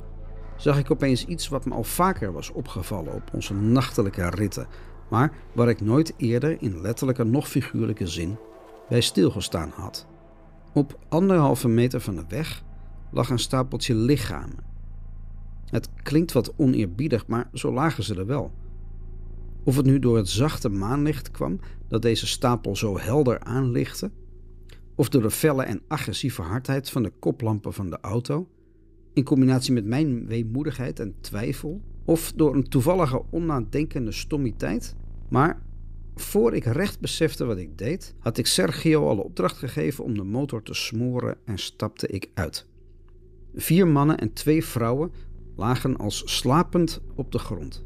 zag 0.61 0.77
ik 0.77 0.91
opeens 0.91 1.25
iets 1.25 1.47
wat 1.47 1.65
me 1.65 1.73
al 1.73 1.83
vaker 1.83 2.31
was 2.31 2.51
opgevallen 2.51 3.13
op 3.13 3.29
onze 3.33 3.53
nachtelijke 3.53 4.29
ritten, 4.29 4.67
maar 5.09 5.33
waar 5.53 5.69
ik 5.69 5.81
nooit 5.81 6.13
eerder 6.17 6.61
in 6.61 6.81
letterlijke 6.81 7.23
noch 7.23 7.47
figuurlijke 7.47 8.07
zin 8.07 8.37
bij 8.89 9.01
stilgestaan 9.01 9.71
had. 9.75 10.07
Op 10.73 10.99
anderhalve 11.09 11.67
meter 11.67 12.01
van 12.01 12.15
de 12.15 12.25
weg 12.27 12.63
lag 13.11 13.29
een 13.29 13.39
stapeltje 13.39 13.95
lichamen. 13.95 14.69
Het 15.65 15.89
klinkt 16.03 16.31
wat 16.31 16.53
oneerbiedig, 16.57 17.27
maar 17.27 17.49
zo 17.53 17.73
lagen 17.73 18.03
ze 18.03 18.15
er 18.15 18.25
wel. 18.25 18.51
Of 19.63 19.75
het 19.75 19.85
nu 19.85 19.99
door 19.99 20.17
het 20.17 20.29
zachte 20.29 20.69
maanlicht 20.69 21.31
kwam 21.31 21.59
dat 21.87 22.01
deze 22.01 22.27
stapel 22.27 22.75
zo 22.75 22.99
helder 22.99 23.39
aanlichtte, 23.39 24.11
of 24.95 25.09
door 25.09 25.21
de 25.21 25.31
felle 25.31 25.63
en 25.63 25.81
agressieve 25.87 26.41
hardheid 26.41 26.89
van 26.89 27.03
de 27.03 27.11
koplampen 27.19 27.73
van 27.73 27.89
de 27.89 27.97
auto, 28.01 28.47
in 29.13 29.23
combinatie 29.23 29.73
met 29.73 29.85
mijn 29.85 30.27
weemoedigheid 30.27 30.99
en 30.99 31.15
twijfel, 31.21 31.81
of 32.05 32.33
door 32.35 32.55
een 32.55 32.69
toevallige 32.69 33.23
onnadenkende 33.29 34.11
stommiteit. 34.11 34.95
Maar 35.29 35.61
voor 36.15 36.53
ik 36.53 36.65
recht 36.65 36.99
besefte 36.99 37.45
wat 37.45 37.57
ik 37.57 37.77
deed, 37.77 38.15
had 38.19 38.37
ik 38.37 38.45
Sergio 38.45 39.07
al 39.07 39.17
opdracht 39.17 39.57
gegeven 39.57 40.03
om 40.03 40.17
de 40.17 40.23
motor 40.23 40.63
te 40.63 40.73
smoren 40.73 41.37
en 41.45 41.57
stapte 41.57 42.07
ik 42.07 42.29
uit. 42.33 42.67
Vier 43.55 43.87
mannen 43.87 44.17
en 44.17 44.33
twee 44.33 44.65
vrouwen 44.65 45.11
lagen 45.55 45.97
als 45.97 46.23
slapend 46.25 47.01
op 47.15 47.31
de 47.31 47.39
grond. 47.39 47.83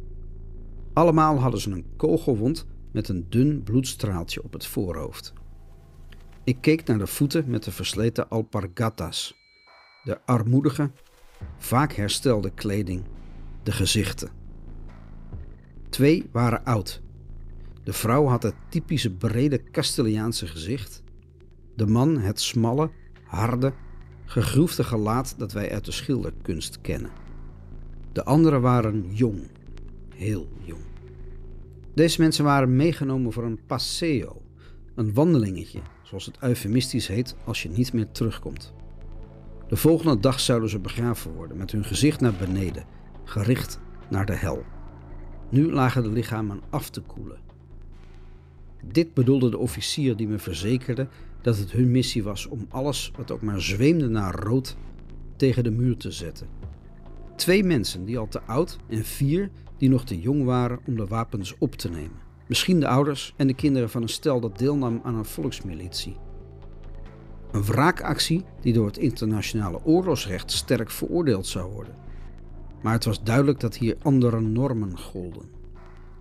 Allemaal 0.93 1.39
hadden 1.39 1.59
ze 1.59 1.71
een 1.71 1.85
kogelwond 1.97 2.65
met 2.91 3.09
een 3.09 3.25
dun 3.29 3.63
bloedstraaltje 3.63 4.43
op 4.43 4.53
het 4.53 4.65
voorhoofd. 4.65 5.33
Ik 6.43 6.57
keek 6.61 6.85
naar 6.85 6.97
de 6.97 7.07
voeten 7.07 7.43
met 7.47 7.63
de 7.63 7.71
versleten 7.71 8.29
alpargatas, 8.29 9.35
de 10.03 10.25
armoedige, 10.25 10.91
vaak 11.57 11.93
herstelde 11.93 12.49
kleding, 12.49 13.03
de 13.63 13.71
gezichten. 13.71 14.29
Twee 15.89 16.29
waren 16.31 16.63
oud. 16.63 17.01
De 17.83 17.93
vrouw 17.93 18.25
had 18.25 18.43
het 18.43 18.55
typische 18.69 19.11
brede 19.11 19.63
Castiliaanse 19.71 20.47
gezicht, 20.47 21.03
de 21.75 21.87
man 21.87 22.17
het 22.17 22.41
smalle, 22.41 22.91
harde, 23.23 23.73
gegroefde 24.25 24.83
gelaat 24.83 25.35
dat 25.37 25.51
wij 25.51 25.71
uit 25.71 25.85
de 25.85 25.91
schilderkunst 25.91 26.81
kennen. 26.81 27.11
De 28.11 28.23
anderen 28.23 28.61
waren 28.61 29.05
jong, 29.13 29.47
heel 30.15 30.47
jong. 30.59 30.83
Deze 31.93 32.21
mensen 32.21 32.43
waren 32.43 32.75
meegenomen 32.75 33.33
voor 33.33 33.43
een 33.43 33.59
passeo, 33.65 34.41
een 34.95 35.13
wandelingetje, 35.13 35.79
zoals 36.03 36.25
het 36.25 36.37
eufemistisch 36.39 37.07
heet 37.07 37.35
als 37.45 37.63
je 37.63 37.69
niet 37.69 37.93
meer 37.93 38.11
terugkomt. 38.11 38.73
De 39.67 39.75
volgende 39.75 40.19
dag 40.19 40.39
zouden 40.39 40.69
ze 40.69 40.79
begraven 40.79 41.33
worden 41.33 41.57
met 41.57 41.71
hun 41.71 41.85
gezicht 41.85 42.21
naar 42.21 42.33
beneden, 42.33 42.85
gericht 43.23 43.79
naar 44.09 44.25
de 44.25 44.35
hel. 44.35 44.63
Nu 45.49 45.71
lagen 45.71 46.03
de 46.03 46.09
lichamen 46.09 46.61
af 46.69 46.89
te 46.89 47.01
koelen. 47.01 47.37
Dit 48.83 49.13
bedoelde 49.13 49.49
de 49.49 49.57
officier 49.57 50.15
die 50.15 50.27
me 50.27 50.39
verzekerde 50.39 51.07
dat 51.41 51.57
het 51.57 51.71
hun 51.71 51.91
missie 51.91 52.23
was 52.23 52.45
om 52.45 52.65
alles 52.69 53.11
wat 53.17 53.31
ook 53.31 53.41
maar 53.41 53.61
zweemde 53.61 54.09
naar 54.09 54.35
rood 54.35 54.77
tegen 55.35 55.63
de 55.63 55.71
muur 55.71 55.97
te 55.97 56.11
zetten. 56.11 56.47
Twee 57.35 57.63
mensen 57.63 58.05
die 58.05 58.17
al 58.17 58.27
te 58.27 58.41
oud 58.41 58.77
en 58.87 59.03
vier 59.03 59.49
die 59.77 59.89
nog 59.89 60.05
te 60.05 60.19
jong 60.19 60.43
waren 60.43 60.79
om 60.85 60.95
de 60.95 61.05
wapens 61.05 61.55
op 61.57 61.75
te 61.75 61.89
nemen. 61.89 62.23
Misschien 62.47 62.79
de 62.79 62.87
ouders 62.87 63.33
en 63.37 63.47
de 63.47 63.53
kinderen 63.53 63.89
van 63.89 64.01
een 64.01 64.09
stel 64.09 64.39
dat 64.39 64.57
deelnam 64.57 64.99
aan 65.03 65.15
een 65.15 65.25
volksmilitie. 65.25 66.17
Een 67.55 67.63
wraakactie 67.63 68.43
die 68.61 68.73
door 68.73 68.85
het 68.85 68.97
internationale 68.97 69.79
oorlogsrecht 69.83 70.51
sterk 70.51 70.91
veroordeeld 70.91 71.47
zou 71.47 71.71
worden. 71.71 71.95
Maar 72.81 72.93
het 72.93 73.05
was 73.05 73.23
duidelijk 73.23 73.59
dat 73.59 73.77
hier 73.77 73.95
andere 74.01 74.41
normen 74.41 74.99
golden. 74.99 75.49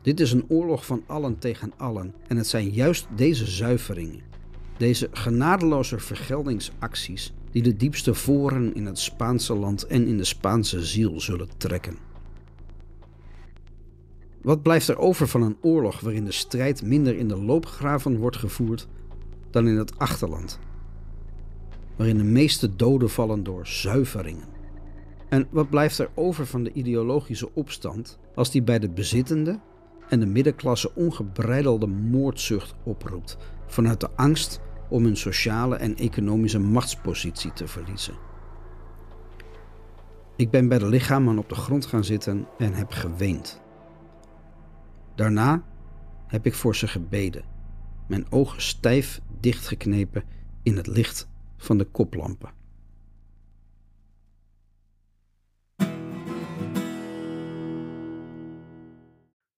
Dit 0.03 0.21
is 0.21 0.33
een 0.33 0.45
oorlog 0.49 0.87
van 0.87 1.03
allen 1.07 1.39
tegen 1.39 1.73
allen 1.77 2.15
en 2.27 2.37
het 2.37 2.47
zijn 2.47 2.71
juist 2.71 3.07
deze 3.17 3.47
zuiveringen, 3.47 4.23
deze 4.77 5.09
genadeloze 5.13 5.99
vergeldingsacties, 5.99 7.33
die 7.51 7.63
de 7.63 7.77
diepste 7.77 8.15
voren 8.15 8.75
in 8.75 8.87
het 8.87 8.99
Spaanse 8.99 9.55
land 9.55 9.87
en 9.87 10.07
in 10.07 10.17
de 10.17 10.25
Spaanse 10.25 10.85
ziel 10.85 11.21
zullen 11.21 11.49
trekken. 11.57 11.97
Wat 14.43 14.63
blijft 14.63 14.89
er 14.89 14.99
over 14.99 15.29
van 15.29 15.43
een 15.43 15.57
oorlog 15.61 16.01
waarin 16.01 16.25
de 16.25 16.33
strijd 16.33 16.83
minder 16.83 17.17
in 17.17 17.29
de 17.29 17.37
loopgraven 17.37 18.19
wordt 18.19 18.37
gevoerd 18.37 18.89
dan 19.51 19.69
in 19.69 19.77
het 19.77 19.99
achterland? 19.99 20.59
Waarin 21.97 22.17
de 22.17 22.25
meeste 22.25 22.77
doden 22.77 23.11
vallen 23.11 23.45
door 23.45 23.67
zuiveringen. 23.67 24.49
En 25.29 25.47
wat 25.51 25.71
blijft 25.71 25.99
er 25.99 26.11
over 26.15 26.47
van 26.47 26.65
de 26.65 26.73
ideologische 26.73 27.55
opstand 27.55 28.19
als 28.35 28.51
die 28.51 28.63
bij 28.63 28.79
de 28.79 28.91
bezittende 28.91 29.61
en 30.09 30.21
de 30.21 30.27
middenklasse 30.27 30.95
ongebreidelde 30.95 31.87
moordzucht 31.87 32.75
oproept 32.85 33.37
vanuit 33.67 34.01
de 34.01 34.11
angst 34.17 34.61
om 34.89 35.05
hun 35.05 35.17
sociale 35.17 35.77
en 35.77 35.97
economische 35.97 36.59
machtspositie 36.59 37.53
te 37.53 37.67
verliezen. 37.67 38.15
Ik 40.37 40.51
ben 40.51 40.69
bij 40.69 40.79
de 40.79 40.87
lichamen 40.89 41.39
op 41.39 41.49
de 41.49 41.55
grond 41.55 41.87
gaan 41.87 42.05
zitten 42.05 42.47
en 42.59 42.73
heb 42.73 42.91
geweend. 42.91 43.63
Daarna 45.15 45.63
heb 46.27 46.47
ik 46.47 46.55
voor 46.55 46.77
ze 46.77 46.89
gebeden, 46.89 47.45
mijn 48.09 48.27
ogen 48.31 48.63
stijf 48.63 49.21
dichtgeknepen 49.41 50.25
in 50.63 50.77
het 50.77 50.87
licht 50.87 51.29
van 51.65 51.79
de 51.79 51.85
koplampen. 51.85 52.53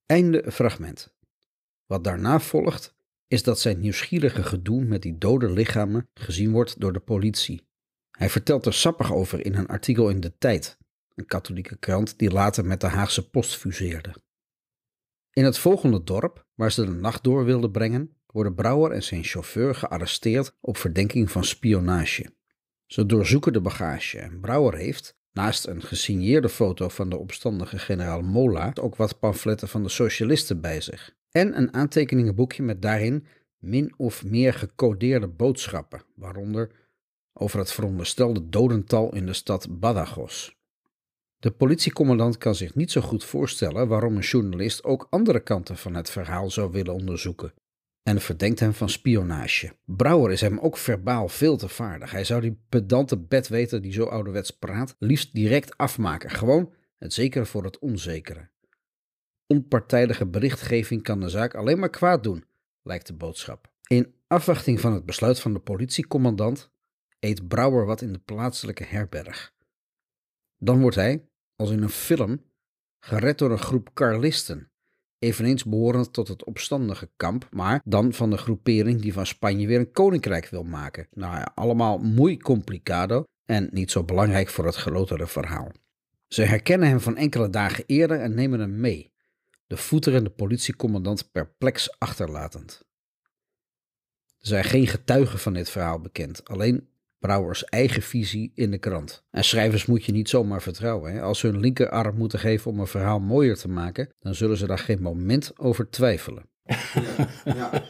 Einde 0.07 0.53
fragment. 0.53 1.15
Wat 1.87 2.05
daarna 2.05 2.41
volgt 2.41 2.95
is 3.27 3.43
dat 3.43 3.61
zijn 3.61 3.81
nieuwsgierige 3.81 4.43
gedoe 4.43 4.85
met 4.85 5.03
die 5.03 5.19
dode 5.19 5.51
lichamen 5.51 6.11
gezien 6.15 6.53
wordt 6.53 6.81
door 6.81 6.93
de 6.93 7.01
politie. 7.01 7.69
Hij 8.11 8.31
vertelt 8.31 8.67
er 8.67 8.75
sappig 8.75 9.13
over 9.13 9.45
in 9.45 9.55
een 9.55 9.67
artikel 9.67 10.09
in 10.09 10.21
De 10.21 10.39
Tijd, 10.39 10.79
een 11.15 11.27
katholieke 11.27 11.77
krant 11.79 12.19
die 12.19 12.31
later 12.31 12.65
met 12.65 12.81
de 12.81 12.87
Haagse 12.87 13.31
Post 13.31 13.57
fuseerde. 13.57 14.15
In 15.31 15.45
het 15.45 15.59
volgende 15.59 16.03
dorp, 16.03 16.47
waar 16.55 16.73
ze 16.73 16.85
de 16.85 16.93
nacht 16.93 17.25
door 17.25 17.45
wilden 17.45 17.71
brengen, 17.71 18.16
worden 18.37 18.55
Brouwer 18.55 18.91
en 18.93 19.03
zijn 19.03 19.25
chauffeur 19.25 19.75
gearresteerd 19.75 20.57
op 20.61 20.77
verdenking 20.77 21.31
van 21.31 21.45
spionage. 21.45 22.27
Ze 22.87 23.07
doorzoeken 23.07 23.53
de 23.53 23.61
bagage 23.61 24.19
en 24.19 24.41
Brouwer 24.41 24.75
heeft, 24.75 25.17
naast 25.33 25.67
een 25.67 25.83
gesigneerde 25.83 26.49
foto 26.49 26.89
van 26.89 27.09
de 27.09 27.17
opstandige 27.17 27.79
generaal 27.79 28.23
Mola, 28.23 28.73
ook 28.81 28.97
wat 28.97 29.19
pamfletten 29.19 29.69
van 29.69 29.83
de 29.83 29.89
socialisten 29.89 30.61
bij 30.61 30.81
zich. 30.81 31.17
En 31.31 31.57
een 31.57 31.75
aantekeningenboekje 31.75 32.63
met 32.63 32.83
daarin 32.83 33.27
min 33.59 33.95
of 33.97 34.25
meer 34.25 34.55
gecodeerde 34.55 35.29
boodschappen, 35.29 36.03
waaronder 36.15 36.71
over 37.33 37.59
het 37.59 37.73
veronderstelde 37.73 38.49
dodental 38.49 39.15
in 39.15 39.27
de 39.27 39.33
stad 39.33 39.81
Badajoz. 39.81 40.51
De 41.39 41.51
politiecommandant 41.51 42.39
kan 42.39 42.55
zich 42.55 42.75
niet 42.75 42.91
zo 42.91 43.01
goed 43.01 43.25
voorstellen 43.25 43.89
waarom 43.89 44.17
een 44.17 44.23
journalist 44.23 44.85
ook 44.85 45.07
andere 45.11 45.41
kanten 45.41 45.77
van 45.77 45.95
het 45.95 46.11
verhaal 46.11 46.51
zou 46.51 46.71
willen 46.71 46.95
onderzoeken. 46.95 47.53
En 48.07 48.21
verdenkt 48.21 48.61
hem 48.61 48.73
van 48.73 48.89
spionage. 48.89 49.77
Brouwer 49.85 50.33
is 50.33 50.41
hem 50.41 50.59
ook 50.59 50.77
verbaal 50.77 51.29
veel 51.29 51.57
te 51.57 51.69
vaardig. 51.69 52.11
Hij 52.11 52.25
zou 52.25 52.41
die 52.41 52.59
pedante 52.69 53.19
bedweter 53.19 53.83
die 53.83 53.93
zo 53.93 54.05
ouderwets 54.05 54.51
praat 54.51 54.97
liefst 54.99 55.35
direct 55.35 55.77
afmaken. 55.77 56.31
Gewoon 56.31 56.75
het 56.99 57.13
zekere 57.13 57.47
voor 57.47 57.65
het 57.65 57.79
onzekere. 57.79 58.49
Onpartijdige 59.47 60.27
berichtgeving 60.27 61.03
kan 61.03 61.21
de 61.21 61.29
zaak 61.29 61.55
alleen 61.55 61.79
maar 61.79 61.91
kwaad 61.91 62.23
doen, 62.23 62.45
lijkt 62.83 63.07
de 63.07 63.13
boodschap. 63.13 63.73
In 63.87 64.15
afwachting 64.27 64.81
van 64.81 64.93
het 64.93 65.05
besluit 65.05 65.41
van 65.41 65.53
de 65.53 65.61
politiecommandant 65.61 66.71
eet 67.21 67.49
Brouwer 67.49 67.87
wat 67.87 68.01
in 68.01 68.13
de 68.13 68.19
plaatselijke 68.19 68.85
herberg. 68.85 69.55
Dan 70.59 70.81
wordt 70.81 70.97
hij, 70.97 71.29
als 71.57 71.71
in 71.71 71.83
een 71.83 71.89
film, 71.89 72.43
gered 72.99 73.39
door 73.39 73.51
een 73.51 73.59
groep 73.59 73.91
Carlisten, 73.95 74.71
eveneens 75.19 75.65
behorend 75.65 76.13
tot 76.13 76.29
het 76.29 76.45
opstandige 76.45 77.11
kamp, 77.17 77.49
maar 77.51 77.81
dan 77.85 78.13
van 78.13 78.31
de 78.31 78.37
groepering 78.37 79.01
die 79.01 79.13
van 79.13 79.27
Spanje 79.27 79.67
weer 79.67 79.79
een 79.79 79.93
koninkrijk 79.93 80.49
wil 80.49 80.63
maken. 80.63 81.09
Nou 81.11 81.35
ja, 81.35 81.53
allemaal 81.55 81.99
muy 81.99 82.37
complicado 82.37 83.25
en 83.45 83.69
niet 83.73 83.91
zo 83.91 84.05
belangrijk 84.05 84.49
voor 84.49 84.65
het 84.65 84.77
grotere 84.77 85.27
verhaal. 85.27 85.73
Ze 86.29 86.43
herkennen 86.43 86.89
hem 86.89 87.01
van 87.01 87.17
enkele 87.17 87.51
dagen 87.51 87.85
eerder 87.87 88.21
en 88.21 88.35
nemen 88.35 88.61
hem 88.61 88.81
mee, 88.81 89.13
de 89.67 89.77
voeterende 89.77 90.31
politiecommandant 90.31 91.33
perplex 91.33 91.99
achterlatend. 91.99 92.85
Er 94.39 94.47
zijn 94.53 94.65
geen 94.65 94.87
getuigen 94.87 95.39
van 95.39 95.53
dit 95.53 95.71
verhaal 95.71 96.01
bekend, 96.01 96.49
alleen 96.49 96.89
Brouwers 97.19 97.65
eigen 97.65 98.03
visie 98.03 98.53
in 98.55 98.71
de 98.71 98.79
krant. 98.79 99.25
En 99.31 99.45
schrijvers 99.45 99.87
moet 99.87 100.05
je 100.05 100.13
niet 100.13 100.29
zomaar 100.29 100.63
vertrouwen. 100.63 101.13
Hè? 101.13 101.23
Als 101.23 101.39
ze 101.39 101.47
hun 101.47 101.61
linkerarm 101.61 102.17
moeten 102.17 102.39
geven 102.39 102.71
om 102.71 102.81
een 102.81 102.87
verhaal 102.87 103.21
mooier 103.21 103.57
te 103.57 103.69
maken, 103.69 104.09
dan 104.19 104.35
zullen 104.35 104.57
ze 104.57 104.67
daar 104.67 104.79
geen 104.79 105.03
moment 105.03 105.59
over 105.59 105.91
twijfelen. 105.91 106.49
Ja, 106.95 107.29
ja. 107.45 107.85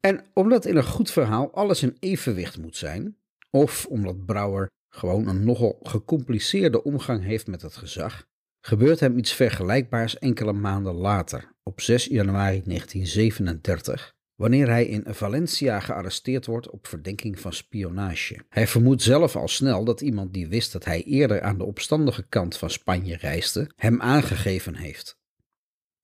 En 0.00 0.24
omdat 0.34 0.64
in 0.64 0.76
een 0.76 0.84
goed 0.84 1.10
verhaal 1.10 1.52
alles 1.52 1.82
in 1.82 1.96
evenwicht 2.00 2.58
moet 2.58 2.76
zijn, 2.76 3.16
of 3.50 3.86
omdat 3.86 4.24
Brouwer 4.24 4.70
gewoon 4.88 5.26
een 5.26 5.44
nogal 5.44 5.78
gecompliceerde 5.82 6.82
omgang 6.82 7.24
heeft 7.24 7.46
met 7.46 7.62
het 7.62 7.76
gezag, 7.76 8.26
gebeurt 8.60 9.00
hem 9.00 9.18
iets 9.18 9.32
vergelijkbaars 9.32 10.18
enkele 10.18 10.52
maanden 10.52 10.94
later, 10.94 11.52
op 11.62 11.80
6 11.80 12.04
januari 12.04 12.62
1937, 12.64 14.14
wanneer 14.38 14.68
hij 14.68 14.86
in 14.86 15.04
Valencia 15.06 15.80
gearresteerd 15.80 16.46
wordt 16.46 16.70
op 16.70 16.86
verdenking 16.86 17.40
van 17.40 17.52
spionage. 17.52 18.40
Hij 18.48 18.66
vermoedt 18.66 19.02
zelf 19.02 19.36
al 19.36 19.48
snel 19.48 19.84
dat 19.84 20.00
iemand 20.00 20.32
die 20.32 20.48
wist 20.48 20.72
dat 20.72 20.84
hij 20.84 21.02
eerder 21.02 21.42
aan 21.42 21.58
de 21.58 21.64
opstandige 21.64 22.26
kant 22.28 22.56
van 22.56 22.70
Spanje 22.70 23.16
reisde, 23.16 23.70
hem 23.76 24.00
aangegeven 24.00 24.74
heeft. 24.74 25.18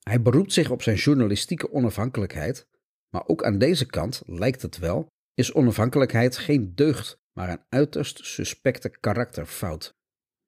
Hij 0.03 0.23
beroept 0.23 0.53
zich 0.53 0.71
op 0.71 0.83
zijn 0.83 0.97
journalistieke 0.97 1.73
onafhankelijkheid, 1.73 2.69
maar 3.09 3.23
ook 3.27 3.45
aan 3.45 3.59
deze 3.59 3.87
kant 3.87 4.23
lijkt 4.27 4.63
het 4.63 4.79
wel, 4.79 5.07
is 5.35 5.53
onafhankelijkheid 5.53 6.37
geen 6.37 6.75
deugd, 6.75 7.21
maar 7.33 7.49
een 7.49 7.65
uiterst 7.69 8.25
suspecte 8.25 8.89
karakterfout. 9.01 9.97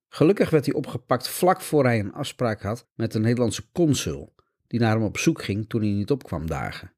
Gelukkig 0.09 0.51
werd 0.51 0.67
hij 0.67 0.75
opgepakt 0.75 1.29
vlak 1.29 1.61
voor 1.61 1.85
hij 1.85 1.99
een 1.99 2.13
afspraak 2.13 2.63
had 2.63 2.89
met 2.95 3.13
de 3.13 3.19
Nederlandse 3.19 3.71
consul, 3.73 4.35
die 4.67 4.81
naar 4.81 4.95
hem 4.95 5.05
op 5.05 5.19
zoek 5.19 5.43
ging 5.43 5.69
toen 5.69 5.81
hij 5.81 5.91
niet 5.91 6.11
opkwam 6.11 6.47
dagen. 6.47 6.96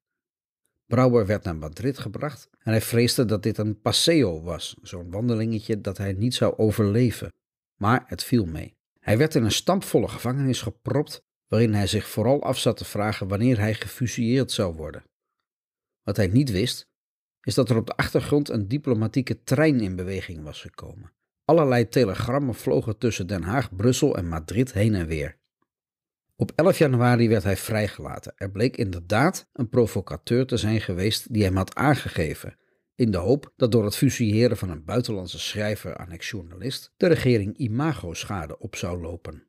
Brouwer 0.89 1.25
werd 1.25 1.43
naar 1.43 1.55
Madrid 1.55 1.99
gebracht 1.99 2.49
en 2.59 2.71
hij 2.71 2.81
vreesde 2.81 3.25
dat 3.25 3.43
dit 3.43 3.57
een 3.57 3.81
paseo 3.81 4.41
was, 4.41 4.75
zo'n 4.81 5.11
wandelingetje 5.11 5.81
dat 5.81 5.97
hij 5.97 6.13
niet 6.13 6.35
zou 6.35 6.57
overleven. 6.57 7.33
Maar 7.75 8.03
het 8.07 8.23
viel 8.23 8.45
mee. 8.45 8.75
Hij 8.99 9.17
werd 9.17 9.35
in 9.35 9.43
een 9.43 9.51
stampvolle 9.51 10.07
gevangenis 10.07 10.61
gepropt, 10.61 11.21
waarin 11.47 11.73
hij 11.73 11.87
zich 11.87 12.07
vooral 12.07 12.43
af 12.43 12.57
zat 12.57 12.77
te 12.77 12.85
vragen 12.85 13.27
wanneer 13.27 13.59
hij 13.59 13.73
gefusilleerd 13.73 14.51
zou 14.51 14.75
worden. 14.75 15.03
Wat 16.03 16.17
hij 16.17 16.27
niet 16.27 16.51
wist, 16.51 16.87
is 17.41 17.53
dat 17.53 17.69
er 17.69 17.77
op 17.77 17.85
de 17.85 17.95
achtergrond 17.95 18.49
een 18.49 18.67
diplomatieke 18.67 19.43
trein 19.43 19.79
in 19.79 19.95
beweging 19.95 20.43
was 20.43 20.61
gekomen. 20.61 21.11
Allerlei 21.45 21.89
telegrammen 21.89 22.55
vlogen 22.55 22.97
tussen 22.97 23.27
Den 23.27 23.43
Haag, 23.43 23.75
Brussel 23.75 24.17
en 24.17 24.27
Madrid 24.27 24.73
heen 24.73 24.95
en 24.95 25.07
weer. 25.07 25.38
Op 26.41 26.51
11 26.55 26.77
januari 26.77 27.29
werd 27.29 27.43
hij 27.43 27.57
vrijgelaten. 27.57 28.33
Er 28.35 28.51
bleek 28.51 28.77
inderdaad 28.77 29.49
een 29.53 29.69
provocateur 29.69 30.45
te 30.45 30.57
zijn 30.57 30.81
geweest 30.81 31.33
die 31.33 31.43
hem 31.43 31.55
had 31.55 31.75
aangegeven, 31.75 32.57
in 32.95 33.11
de 33.11 33.17
hoop 33.17 33.53
dat 33.55 33.71
door 33.71 33.83
het 33.83 33.95
fusilleren 33.95 34.57
van 34.57 34.69
een 34.69 34.83
buitenlandse 34.83 35.39
schrijver 35.39 35.97
aan 35.97 36.11
ex-journalist 36.11 36.93
de 36.97 37.07
regering 37.07 37.57
imago-schade 37.57 38.59
op 38.59 38.75
zou 38.75 39.01
lopen. 39.01 39.43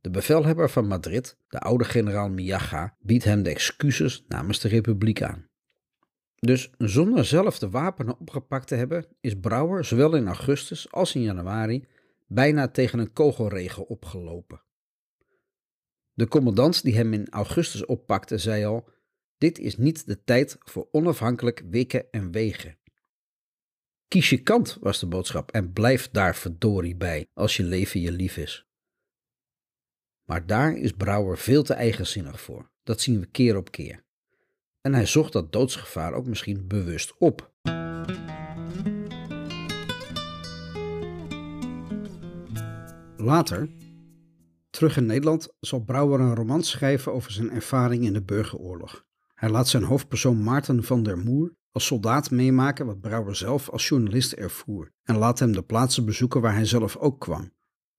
De 0.00 0.10
bevelhebber 0.10 0.70
van 0.70 0.86
Madrid, 0.86 1.36
de 1.48 1.58
oude 1.58 1.84
generaal 1.84 2.30
Miaga, 2.30 2.96
biedt 3.00 3.24
hem 3.24 3.42
de 3.42 3.50
excuses 3.50 4.24
namens 4.28 4.60
de 4.60 4.68
republiek 4.68 5.22
aan. 5.22 5.48
Dus 6.34 6.70
zonder 6.78 7.24
zelf 7.24 7.58
de 7.58 7.70
wapenen 7.70 8.18
opgepakt 8.18 8.66
te 8.66 8.74
hebben, 8.74 9.06
is 9.20 9.40
Brouwer 9.40 9.84
zowel 9.84 10.14
in 10.14 10.26
augustus 10.26 10.92
als 10.92 11.14
in 11.14 11.22
januari 11.22 11.86
bijna 12.26 12.68
tegen 12.68 12.98
een 12.98 13.12
kogelregel 13.12 13.82
opgelopen. 13.82 14.60
De 16.14 16.28
commandant 16.28 16.82
die 16.82 16.96
hem 16.96 17.12
in 17.12 17.28
augustus 17.28 17.84
oppakte 17.84 18.38
zei 18.38 18.64
al: 18.64 18.88
Dit 19.38 19.58
is 19.58 19.76
niet 19.76 20.06
de 20.06 20.24
tijd 20.24 20.56
voor 20.58 20.88
onafhankelijk 20.90 21.62
wikken 21.70 22.10
en 22.10 22.30
wegen. 22.30 22.78
Kies 24.08 24.30
je 24.30 24.42
kant, 24.42 24.78
was 24.80 25.00
de 25.00 25.06
boodschap, 25.06 25.50
en 25.50 25.72
blijf 25.72 26.10
daar 26.10 26.36
verdorie 26.36 26.96
bij 26.96 27.26
als 27.32 27.56
je 27.56 27.62
leven 27.62 28.00
je 28.00 28.12
lief 28.12 28.36
is. 28.36 28.68
Maar 30.24 30.46
daar 30.46 30.76
is 30.76 30.92
Brouwer 30.92 31.38
veel 31.38 31.62
te 31.62 31.74
eigenzinnig 31.74 32.40
voor. 32.40 32.70
Dat 32.82 33.00
zien 33.00 33.20
we 33.20 33.26
keer 33.26 33.56
op 33.56 33.70
keer. 33.70 34.04
En 34.80 34.94
hij 34.94 35.06
zocht 35.06 35.32
dat 35.32 35.52
doodsgevaar 35.52 36.12
ook 36.12 36.26
misschien 36.26 36.66
bewust 36.66 37.16
op. 37.18 37.52
Later, 43.16 43.68
Terug 44.80 44.96
in 44.96 45.06
Nederland 45.06 45.48
zal 45.60 45.80
Brouwer 45.80 46.20
een 46.20 46.34
roman 46.34 46.62
schrijven 46.62 47.12
over 47.12 47.32
zijn 47.32 47.50
ervaring 47.50 48.04
in 48.04 48.12
de 48.12 48.22
burgeroorlog. 48.22 49.04
Hij 49.34 49.50
laat 49.50 49.68
zijn 49.68 49.82
hoofdpersoon 49.82 50.42
Maarten 50.42 50.84
van 50.84 51.02
der 51.02 51.18
Moer 51.18 51.54
als 51.72 51.86
soldaat 51.86 52.30
meemaken 52.30 52.86
wat 52.86 53.00
Brouwer 53.00 53.36
zelf 53.36 53.68
als 53.68 53.88
journalist 53.88 54.32
ervoer 54.32 54.90
en 55.02 55.16
laat 55.16 55.38
hem 55.38 55.52
de 55.52 55.62
plaatsen 55.62 56.04
bezoeken 56.04 56.40
waar 56.40 56.54
hij 56.54 56.64
zelf 56.64 56.96
ook 56.96 57.20
kwam. 57.20 57.52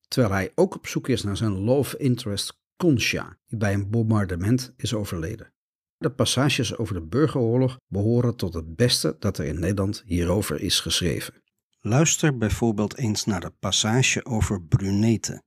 Terwijl 0.08 0.34
hij 0.34 0.52
ook 0.56 0.76
op 0.76 0.88
zoek 0.88 1.08
is 1.08 1.24
naar 1.24 1.38
zijn 1.38 1.60
love 1.60 1.98
interest 1.98 2.60
Concha, 2.78 3.38
die 3.48 3.58
bij 3.58 3.74
een 3.74 3.90
bombardement 3.90 4.74
is 4.78 4.94
overleden. 4.94 5.54
De 5.98 6.12
passages 6.12 6.78
over 6.78 6.94
de 6.94 7.06
burgeroorlog 7.06 7.78
behoren 7.88 8.36
tot 8.36 8.54
het 8.54 8.76
beste 8.76 9.16
dat 9.20 9.38
er 9.38 9.46
in 9.46 9.60
Nederland 9.60 10.04
hierover 10.06 10.62
is 10.62 10.80
geschreven. 10.80 11.44
Luister 11.80 12.38
bijvoorbeeld 12.38 12.98
eens 12.98 13.26
naar 13.26 13.42
de 13.42 13.54
passage 13.60 14.26
over 14.26 14.62
Brunete, 14.62 15.42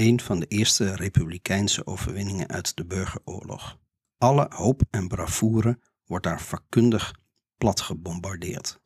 een 0.00 0.20
van 0.20 0.40
de 0.40 0.46
eerste 0.46 0.94
republikeinse 0.96 1.86
overwinningen 1.86 2.48
uit 2.48 2.76
de 2.76 2.84
burgeroorlog. 2.84 3.78
Alle 4.18 4.46
hoop 4.54 4.82
en 4.90 5.08
bravoure 5.08 5.78
wordt 6.04 6.24
daar 6.24 6.40
vakkundig 6.40 7.14
plat 7.56 7.80
gebombardeerd. 7.80 8.80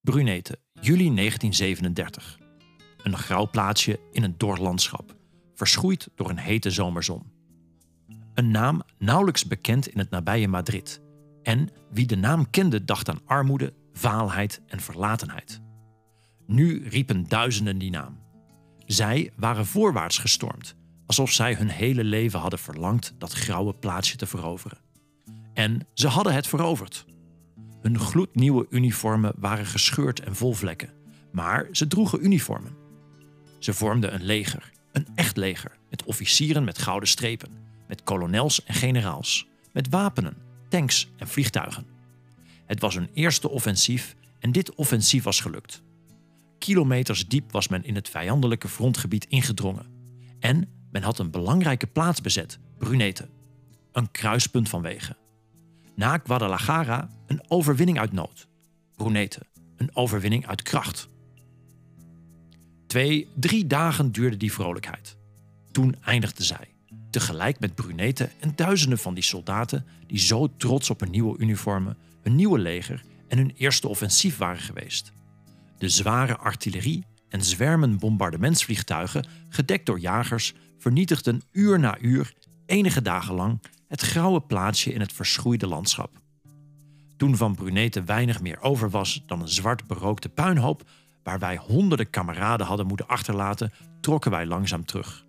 Brunete, 0.00 0.58
juli 0.72 1.14
1937. 1.14 2.38
Een 3.02 3.16
grauw 3.16 3.50
plaatsje 3.50 4.00
in 4.12 4.22
een 4.22 4.34
dor 4.38 4.58
landschap, 4.58 5.16
verschroeid 5.54 6.08
door 6.14 6.30
een 6.30 6.38
hete 6.38 6.70
zomerzon. 6.70 7.32
Een 8.34 8.50
naam 8.50 8.82
nauwelijks 8.98 9.46
bekend 9.46 9.88
in 9.88 9.98
het 9.98 10.10
nabije 10.10 10.48
Madrid. 10.48 11.00
En 11.42 11.68
wie 11.90 12.06
de 12.06 12.16
naam 12.16 12.50
kende 12.50 12.84
dacht 12.84 13.08
aan 13.08 13.20
armoede, 13.24 13.72
vaalheid 13.98 14.60
en 14.66 14.80
verlatenheid. 14.80 15.60
Nu 16.46 16.88
riepen 16.88 17.28
duizenden 17.28 17.78
die 17.78 17.90
naam. 17.90 18.18
Zij 18.86 19.32
waren 19.36 19.66
voorwaarts 19.66 20.18
gestormd, 20.18 20.76
alsof 21.06 21.30
zij 21.30 21.54
hun 21.54 21.68
hele 21.68 22.04
leven 22.04 22.40
hadden 22.40 22.58
verlangd 22.58 23.14
dat 23.18 23.32
grauwe 23.32 23.74
plaatsje 23.74 24.16
te 24.16 24.26
veroveren. 24.26 24.78
En 25.54 25.86
ze 25.94 26.08
hadden 26.08 26.34
het 26.34 26.46
veroverd. 26.46 27.06
Hun 27.82 27.98
gloednieuwe 27.98 28.66
uniformen 28.70 29.32
waren 29.36 29.66
gescheurd 29.66 30.20
en 30.20 30.36
vol 30.36 30.52
vlekken, 30.52 30.92
maar 31.32 31.68
ze 31.72 31.86
droegen 31.86 32.24
uniformen. 32.24 32.76
Ze 33.58 33.74
vormden 33.74 34.14
een 34.14 34.24
leger, 34.24 34.70
een 34.92 35.06
echt 35.14 35.36
leger, 35.36 35.78
met 35.90 36.04
officieren 36.04 36.64
met 36.64 36.78
gouden 36.78 37.08
strepen, 37.08 37.50
met 37.88 38.02
kolonels 38.02 38.64
en 38.64 38.74
generaals, 38.74 39.48
met 39.72 39.88
wapenen, 39.88 40.36
tanks 40.68 41.10
en 41.16 41.28
vliegtuigen. 41.28 41.97
Het 42.68 42.80
was 42.80 42.94
hun 42.94 43.08
eerste 43.12 43.48
offensief 43.48 44.16
en 44.38 44.52
dit 44.52 44.74
offensief 44.74 45.24
was 45.24 45.40
gelukt. 45.40 45.82
Kilometers 46.58 47.28
diep 47.28 47.52
was 47.52 47.68
men 47.68 47.84
in 47.84 47.94
het 47.94 48.08
vijandelijke 48.08 48.68
frontgebied 48.68 49.24
ingedrongen. 49.24 49.86
En 50.40 50.68
men 50.90 51.02
had 51.02 51.18
een 51.18 51.30
belangrijke 51.30 51.86
plaats 51.86 52.20
bezet, 52.20 52.58
Brunete. 52.78 53.28
Een 53.92 54.10
kruispunt 54.10 54.68
van 54.68 54.82
wegen. 54.82 55.16
Na 55.94 56.20
Guadalajara 56.24 57.10
een 57.26 57.42
overwinning 57.48 57.98
uit 57.98 58.12
nood. 58.12 58.46
Brunete, 58.96 59.40
een 59.76 59.90
overwinning 59.96 60.46
uit 60.46 60.62
kracht. 60.62 61.08
Twee, 62.86 63.28
drie 63.34 63.66
dagen 63.66 64.12
duurde 64.12 64.36
die 64.36 64.52
vrolijkheid. 64.52 65.16
Toen 65.70 65.96
eindigde 66.04 66.44
zij, 66.44 66.68
tegelijk 67.10 67.60
met 67.60 67.74
Brunete 67.74 68.28
en 68.40 68.52
duizenden 68.56 68.98
van 68.98 69.14
die 69.14 69.22
soldaten 69.22 69.86
die 70.06 70.18
zo 70.18 70.48
trots 70.56 70.90
op 70.90 71.00
hun 71.00 71.10
nieuwe 71.10 71.38
uniformen, 71.38 71.96
hun 72.22 72.34
nieuwe 72.34 72.58
leger 72.58 73.02
en 73.28 73.38
hun 73.38 73.52
eerste 73.56 73.88
offensief 73.88 74.36
waren 74.36 74.60
geweest. 74.60 75.12
De 75.78 75.88
zware 75.88 76.36
artillerie 76.36 77.06
en 77.28 77.44
zwermen 77.44 77.98
bombardementsvliegtuigen, 77.98 79.26
gedekt 79.48 79.86
door 79.86 80.00
jagers, 80.00 80.54
vernietigden 80.78 81.42
uur 81.52 81.78
na 81.78 81.98
uur, 81.98 82.32
enige 82.66 83.02
dagen 83.02 83.34
lang, 83.34 83.62
het 83.88 84.00
grauwe 84.00 84.40
plaatsje 84.40 84.92
in 84.92 85.00
het 85.00 85.12
verschroeide 85.12 85.66
landschap. 85.66 86.20
Toen 87.16 87.36
van 87.36 87.54
Brunete 87.54 88.04
weinig 88.04 88.40
meer 88.40 88.60
over 88.60 88.90
was 88.90 89.22
dan 89.26 89.40
een 89.40 89.48
zwart 89.48 89.86
berookte 89.86 90.28
puinhoop 90.28 90.90
waar 91.22 91.38
wij 91.38 91.56
honderden 91.56 92.10
kameraden 92.10 92.66
hadden 92.66 92.86
moeten 92.86 93.06
achterlaten, 93.06 93.72
trokken 94.00 94.30
wij 94.30 94.46
langzaam 94.46 94.84
terug. 94.84 95.24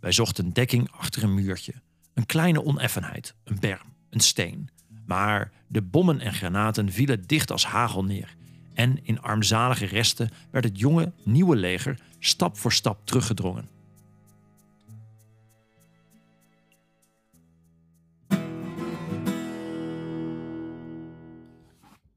Wij 0.00 0.12
zochten 0.12 0.52
dekking 0.52 0.90
achter 0.90 1.22
een 1.22 1.34
muurtje, 1.34 1.72
een 2.14 2.26
kleine 2.26 2.64
oneffenheid, 2.64 3.34
een 3.44 3.60
berm, 3.60 3.94
een 4.10 4.20
steen. 4.20 4.70
Maar 5.10 5.52
de 5.66 5.82
bommen 5.82 6.20
en 6.20 6.32
granaten 6.32 6.92
vielen 6.92 7.26
dicht 7.26 7.50
als 7.50 7.66
hagel 7.66 8.04
neer. 8.04 8.36
En 8.74 8.98
in 9.02 9.20
armzalige 9.20 9.86
resten 9.86 10.30
werd 10.50 10.64
het 10.64 10.78
jonge, 10.78 11.12
nieuwe 11.24 11.56
leger 11.56 12.00
stap 12.18 12.56
voor 12.56 12.72
stap 12.72 13.06
teruggedrongen. 13.06 13.68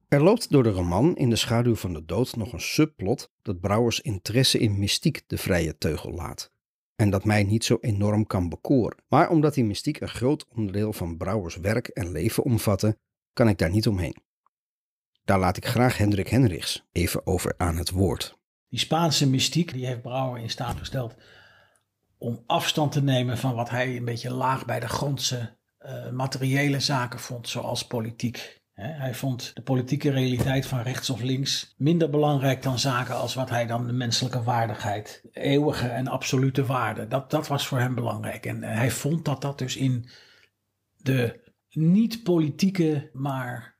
Er 0.08 0.24
loopt 0.24 0.52
door 0.52 0.64
de 0.64 0.70
roman 0.70 1.16
In 1.16 1.30
de 1.30 1.36
schaduw 1.36 1.76
van 1.76 1.94
de 1.94 2.06
dood 2.06 2.36
nog 2.36 2.54
een 2.54 2.62
subplot 2.62 3.32
dat 3.42 3.60
Brouwers 3.60 4.02
interesse 4.02 4.60
in 4.60 4.80
mystiek 4.80 5.22
de 5.28 5.38
vrije 5.38 5.78
teugel 5.78 6.12
laat. 6.12 6.52
En 6.96 7.10
dat 7.10 7.26
mij 7.26 7.44
niet 7.44 7.66
zo 7.66 7.78
enorm 7.82 8.28
kan 8.28 8.50
bekoren. 8.50 8.98
Maar 9.08 9.30
omdat 9.30 9.54
die 9.54 9.66
mystiek 9.66 10.02
een 10.02 10.08
groot 10.08 10.46
onderdeel 10.48 10.94
van 10.94 11.18
Brouwers 11.18 11.56
werk 11.56 11.88
en 11.88 12.12
leven 12.12 12.44
omvatte, 12.44 12.98
kan 13.34 13.48
ik 13.48 13.58
daar 13.58 13.70
niet 13.70 13.88
omheen. 13.88 14.18
Daar 15.26 15.40
laat 15.40 15.58
ik 15.58 15.66
graag 15.66 15.98
Hendrik 15.98 16.28
Henrichs 16.28 16.86
even 16.92 17.28
over 17.28 17.54
aan 17.58 17.78
het 17.78 17.90
woord. 17.90 18.38
Die 18.70 18.80
Spaanse 18.80 19.30
mystiek 19.30 19.74
die 19.74 19.86
heeft 19.86 20.02
Brouwer 20.02 20.42
in 20.42 20.50
staat 20.50 20.78
gesteld 20.78 21.16
om 22.18 22.44
afstand 22.46 22.92
te 22.92 23.04
nemen 23.04 23.38
van 23.38 23.56
wat 23.56 23.70
hij 23.70 23.98
een 23.98 24.06
beetje 24.06 24.34
laag 24.34 24.66
bij 24.66 24.80
de 24.80 24.88
grondse 24.88 25.58
uh, 25.80 26.10
materiële 26.10 26.80
zaken 26.80 27.20
vond, 27.20 27.50
zoals 27.50 27.88
politiek. 27.88 28.63
Hij 28.74 29.14
vond 29.14 29.56
de 29.56 29.62
politieke 29.62 30.12
realiteit 30.12 30.66
van 30.66 30.82
rechts 30.82 31.10
of 31.10 31.22
links 31.22 31.74
minder 31.78 32.10
belangrijk 32.10 32.62
dan 32.62 32.80
zaken 32.80 33.16
als 33.16 33.34
wat 33.34 33.50
hij 33.50 33.66
dan 33.66 33.88
de 33.88 33.94
menselijke 33.94 34.44
waardigheid, 34.44 35.24
eeuwige 35.32 35.88
en 35.88 36.08
absolute 36.08 36.66
waarde, 36.66 37.08
dat, 37.08 37.30
dat 37.30 37.48
was 37.48 37.68
voor 37.68 37.80
hem 37.80 37.96
belangrijk. 37.96 38.46
En 38.46 38.64
hij 38.64 38.92
vond 38.92 39.26
dat 39.26 39.42
dat 39.42 39.58
dus 39.58 39.76
in 39.76 40.10
de 40.98 41.52
niet-politieke, 41.70 43.10
maar 43.14 43.78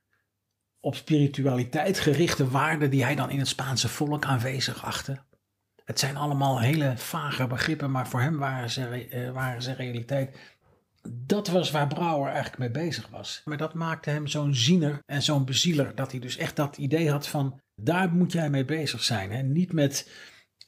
op 0.80 0.94
spiritualiteit 0.94 1.98
gerichte 1.98 2.48
waarden 2.48 2.90
die 2.90 3.04
hij 3.04 3.14
dan 3.14 3.30
in 3.30 3.38
het 3.38 3.48
Spaanse 3.48 3.88
volk 3.88 4.24
aanwezig 4.24 4.84
achtte. 4.84 5.22
Het 5.84 5.98
zijn 5.98 6.16
allemaal 6.16 6.60
hele 6.60 6.92
vage 6.96 7.46
begrippen, 7.46 7.90
maar 7.90 8.08
voor 8.08 8.20
hem 8.20 8.38
waren 8.38 8.70
ze, 8.70 9.08
uh, 9.10 9.30
waren 9.30 9.62
ze 9.62 9.72
realiteit. 9.72 10.53
Dat 11.12 11.48
was 11.48 11.70
waar 11.70 11.86
Brouwer 11.86 12.30
eigenlijk 12.32 12.58
mee 12.58 12.84
bezig 12.84 13.08
was. 13.08 13.40
Maar 13.44 13.56
dat 13.56 13.74
maakte 13.74 14.10
hem 14.10 14.26
zo'n 14.26 14.54
ziener 14.54 15.02
en 15.06 15.22
zo'n 15.22 15.44
bezieler. 15.44 15.94
Dat 15.94 16.10
hij 16.10 16.20
dus 16.20 16.36
echt 16.36 16.56
dat 16.56 16.76
idee 16.76 17.10
had 17.10 17.26
van, 17.26 17.60
daar 17.74 18.12
moet 18.12 18.32
jij 18.32 18.50
mee 18.50 18.64
bezig 18.64 19.02
zijn. 19.02 19.32
Hè? 19.32 19.42
Niet 19.42 19.72
met, 19.72 20.10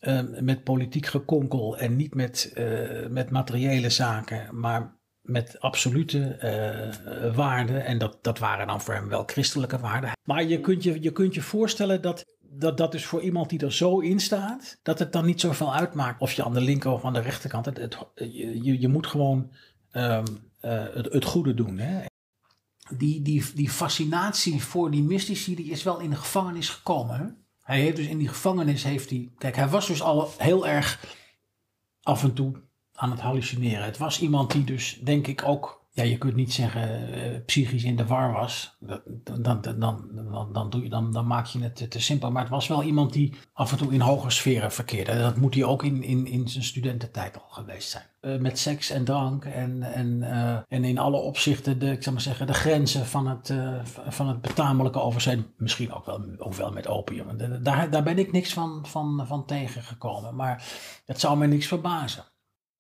uh, 0.01 0.21
met 0.41 0.65
politiek 0.65 1.07
gekonkel 1.07 1.79
en 1.79 1.97
niet 1.97 2.15
met, 2.15 2.53
uh, 2.55 3.07
met 3.07 3.31
materiële 3.31 3.91
zaken, 3.91 4.61
maar 4.61 4.97
met 5.23 5.61
absolute 5.61 6.39
uh, 6.43 7.35
waarden. 7.35 7.85
En 7.85 7.99
dat, 7.99 8.19
dat 8.23 8.39
waren 8.39 8.67
dan 8.67 8.81
voor 8.81 8.95
hem 8.95 9.09
wel 9.09 9.23
christelijke 9.27 9.79
waarden. 9.79 10.11
Maar 10.25 10.45
je 10.45 10.61
kunt 10.61 10.83
je, 10.83 11.03
je, 11.03 11.13
kunt 11.13 11.35
je 11.35 11.43
voorstellen 11.43 12.03
dat, 12.03 12.25
dat 12.41 12.77
dat 12.77 12.93
dus 12.93 13.05
voor 13.05 13.21
iemand 13.21 13.51
die 13.51 13.61
er 13.61 13.73
zo 13.73 13.99
in 13.99 14.21
staat, 14.21 14.79
dat 14.83 14.99
het 14.99 15.13
dan 15.13 15.27
niet 15.27 15.41
zoveel 15.41 15.75
uitmaakt 15.75 16.21
of 16.21 16.33
je 16.33 16.45
aan 16.45 16.55
de 16.55 16.61
linker 16.61 16.91
of 16.91 17.05
aan 17.05 17.13
de 17.13 17.21
rechterkant. 17.21 17.65
Het, 17.65 17.79
het, 17.79 17.97
je, 18.15 18.81
je 18.81 18.89
moet 18.89 19.07
gewoon 19.07 19.51
um, 19.93 20.25
uh, 20.61 20.85
het, 20.95 21.13
het 21.13 21.25
goede 21.25 21.55
doen. 21.55 21.79
Hè? 21.79 22.05
Die, 22.91 23.23
die, 23.23 23.45
die 23.55 23.71
fascinatie 23.71 24.63
voor 24.63 24.91
die 24.91 25.03
mystici, 25.03 25.55
die 25.55 25.71
is 25.71 25.83
wel 25.83 26.01
in 26.01 26.11
de 26.11 26.17
gevangenis 26.17 26.69
gekomen. 26.69 27.47
Hij 27.61 27.81
heeft 27.81 27.97
dus 27.97 28.07
in 28.07 28.19
die 28.19 28.29
gevangenis, 28.29 28.83
heeft 28.83 29.11
hij, 29.11 29.31
kijk, 29.39 29.57
hij 29.57 29.69
was 29.69 29.87
dus 29.87 30.03
al 30.03 30.33
heel 30.39 30.67
erg 30.67 31.17
af 32.03 32.23
en 32.23 32.35
toe 32.35 32.63
aan 32.93 33.11
het 33.11 33.21
hallucineren. 33.21 33.85
Het 33.85 33.99
was 33.99 34.21
iemand 34.21 34.51
die 34.51 34.65
dus, 34.65 35.01
denk 35.03 35.27
ik, 35.27 35.43
ook, 35.45 35.76
ja, 35.97 36.03
je 36.03 36.19
kunt 36.19 36.35
niet 36.35 36.53
zeggen 36.53 37.15
uh, 37.15 37.39
psychisch 37.47 37.85
in 37.85 37.97
de 37.97 38.07
war 38.07 38.33
was. 38.33 38.77
Dan, 38.81 39.43
dan, 39.43 39.61
dan, 39.79 40.51
dan, 40.53 40.71
doe 40.71 40.83
je, 40.83 40.89
dan, 40.89 41.13
dan 41.13 41.27
maak 41.27 41.47
je 41.47 41.63
het 41.63 41.91
te 41.91 42.01
simpel. 42.01 42.31
Maar 42.31 42.43
het 42.43 42.51
was 42.51 42.69
wel 42.69 42.83
iemand 42.83 43.13
die 43.13 43.35
af 43.53 43.73
en 43.73 43.79
toe 43.79 43.93
in 43.93 44.01
hoge 44.01 44.31
sferen 44.31 44.73
verkeerde. 44.73 45.19
Dat 45.19 45.37
moet 45.37 45.55
hij 45.55 45.65
ook 45.65 45.83
in, 45.83 46.03
in, 46.03 46.27
in 46.27 46.49
zijn 46.49 46.65
studententijd 46.65 47.37
al 47.37 47.49
geweest 47.49 47.91
zijn. 47.91 48.05
Uh, 48.21 48.39
met 48.41 48.59
seks 48.59 48.91
en 48.91 49.05
drank 49.05 49.45
en, 49.45 49.83
en, 49.83 50.17
uh, 50.21 50.59
en 50.69 50.85
in 50.85 50.99
alle 50.99 51.17
opzichten 51.17 51.79
de, 51.79 51.91
ik 51.91 52.03
zal 52.03 52.13
maar 52.13 52.23
zeggen, 52.23 52.47
de 52.47 52.55
grenzen 52.55 53.07
van 53.07 53.27
het, 53.27 53.55
van 54.09 54.29
het 54.29 54.41
betamelijke 54.41 55.01
over 55.01 55.21
zijn. 55.21 55.47
Misschien 55.57 55.93
ook 55.93 56.07
wel, 56.07 56.25
ook 56.39 56.55
wel 56.55 56.73
met 56.73 56.87
opium. 56.87 57.27
Daar, 57.63 57.91
daar 57.91 58.03
ben 58.03 58.19
ik 58.19 58.33
niks 58.33 58.53
van, 58.53 58.87
van, 58.87 59.25
van 59.27 59.47
tegengekomen. 59.47 60.35
Maar 60.35 60.65
het 61.05 61.21
zou 61.21 61.39
me 61.39 61.47
niks 61.47 61.67
verbazen. 61.67 62.25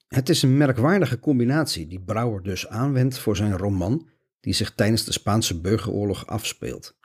Het 0.06 0.28
is 0.28 0.42
een 0.42 0.56
merkwaardige 0.56 1.18
combinatie 1.18 1.86
die 1.86 2.00
Brouwer 2.00 2.42
dus 2.42 2.68
aanwendt 2.68 3.18
voor 3.18 3.36
zijn 3.36 3.56
roman 3.56 4.08
die 4.40 4.54
zich 4.54 4.74
tijdens 4.74 5.04
de 5.04 5.12
Spaanse 5.12 5.60
burgeroorlog 5.60 6.26
afspeelt. 6.26 6.96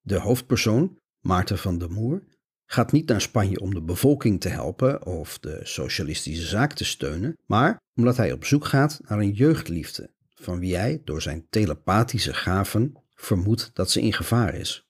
De 0.00 0.18
hoofdpersoon, 0.18 0.98
Maarten 1.20 1.58
van 1.58 1.78
der 1.78 1.90
Moer, 1.90 2.22
gaat 2.66 2.92
niet 2.92 3.08
naar 3.08 3.20
Spanje 3.20 3.60
om 3.60 3.74
de 3.74 3.82
bevolking 3.82 4.40
te 4.40 4.48
helpen 4.48 5.06
of 5.06 5.38
de 5.38 5.60
socialistische 5.62 6.46
zaak 6.46 6.72
te 6.72 6.84
steunen, 6.84 7.36
maar 7.46 7.80
omdat 7.94 8.16
hij 8.16 8.32
op 8.32 8.44
zoek 8.44 8.64
gaat 8.64 9.00
naar 9.02 9.18
een 9.18 9.32
jeugdliefde, 9.32 10.10
van 10.34 10.58
wie 10.58 10.76
hij 10.76 11.00
door 11.04 11.22
zijn 11.22 11.46
telepathische 11.50 12.34
gaven 12.34 12.92
vermoedt 13.14 13.70
dat 13.74 13.90
ze 13.90 14.00
in 14.00 14.12
gevaar 14.12 14.54
is. 14.54 14.86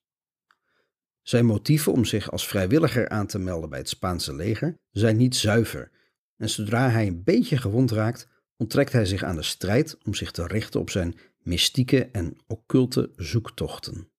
Zijn 1.23 1.47
motieven 1.47 1.93
om 1.93 2.05
zich 2.05 2.31
als 2.31 2.47
vrijwilliger 2.49 3.09
aan 3.09 3.27
te 3.27 3.39
melden 3.39 3.71
bij 3.71 3.79
het 3.79 3.89
Spaanse 3.89 4.35
leger 4.35 4.79
zijn 4.91 5.17
niet 5.17 5.37
zuiver 5.37 5.91
en 6.37 6.51
zodra 6.51 6.91
hij 6.91 7.07
een 7.07 7.23
beetje 7.23 7.57
gewond 7.57 7.91
raakt, 7.91 8.29
onttrekt 8.57 8.93
hij 8.93 9.05
zich 9.05 9.23
aan 9.23 9.37
de 9.37 9.43
strijd 9.43 9.99
om 10.05 10.15
zich 10.15 10.31
te 10.31 10.47
richten 10.47 10.81
op 10.81 10.91
zijn 10.91 11.19
mystieke 11.39 12.05
en 12.05 12.37
occulte 12.47 13.11
zoektochten. 13.17 14.11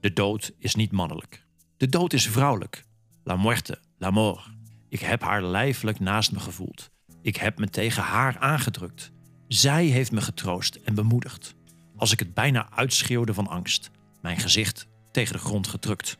De 0.00 0.12
dood 0.12 0.54
is 0.58 0.74
niet 0.74 0.92
mannelijk. 0.92 1.46
De 1.76 1.88
dood 1.88 2.12
is 2.12 2.28
vrouwelijk. 2.28 2.84
La 3.24 3.36
muerte 3.36 3.78
La 3.98 4.10
mort. 4.10 4.50
Ik 4.88 5.00
heb 5.00 5.22
haar 5.22 5.44
lijfelijk 5.44 6.00
naast 6.00 6.32
me 6.32 6.40
gevoeld. 6.40 6.90
Ik 7.22 7.36
heb 7.36 7.58
me 7.58 7.68
tegen 7.68 8.02
haar 8.02 8.38
aangedrukt. 8.38 9.12
Zij 9.48 9.84
heeft 9.84 10.12
me 10.12 10.20
getroost 10.20 10.74
en 10.74 10.94
bemoedigd. 10.94 11.54
Als 11.96 12.12
ik 12.12 12.18
het 12.18 12.34
bijna 12.34 12.70
uitschreeuwde 12.70 13.34
van 13.34 13.46
angst, 13.46 13.90
mijn 14.22 14.38
gezicht 14.38 14.86
tegen 15.16 15.32
de 15.32 15.38
grond 15.38 15.66
gedrukt. 15.66 16.18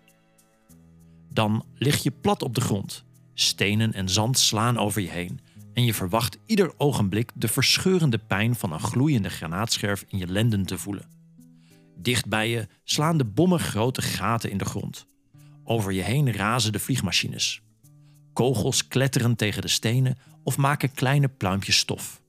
Dan 1.32 1.64
lig 1.74 2.02
je 2.02 2.10
plat 2.10 2.42
op 2.42 2.54
de 2.54 2.60
grond. 2.60 3.04
Stenen 3.34 3.92
en 3.92 4.08
zand 4.08 4.38
slaan 4.38 4.78
over 4.78 5.00
je 5.00 5.08
heen 5.08 5.40
en 5.72 5.84
je 5.84 5.94
verwacht 5.94 6.38
ieder 6.46 6.72
ogenblik 6.76 7.30
de 7.34 7.48
verscheurende 7.48 8.18
pijn 8.18 8.54
van 8.54 8.72
een 8.72 8.80
gloeiende 8.80 9.28
granaatscherf 9.28 10.04
in 10.08 10.18
je 10.18 10.26
lenden 10.26 10.66
te 10.66 10.78
voelen. 10.78 11.08
Dicht 11.96 12.28
bij 12.28 12.50
je 12.50 12.66
slaan 12.84 13.16
de 13.16 13.24
bommen 13.24 13.60
grote 13.60 14.02
gaten 14.02 14.50
in 14.50 14.58
de 14.58 14.64
grond. 14.64 15.06
Over 15.64 15.92
je 15.92 16.02
heen 16.02 16.32
razen 16.32 16.72
de 16.72 16.78
vliegmachines. 16.78 17.62
Kogels 18.32 18.88
kletteren 18.88 19.36
tegen 19.36 19.62
de 19.62 19.68
stenen 19.68 20.18
of 20.42 20.56
maken 20.56 20.92
kleine 20.92 21.28
pluimpjes 21.28 21.78
stof. 21.78 22.20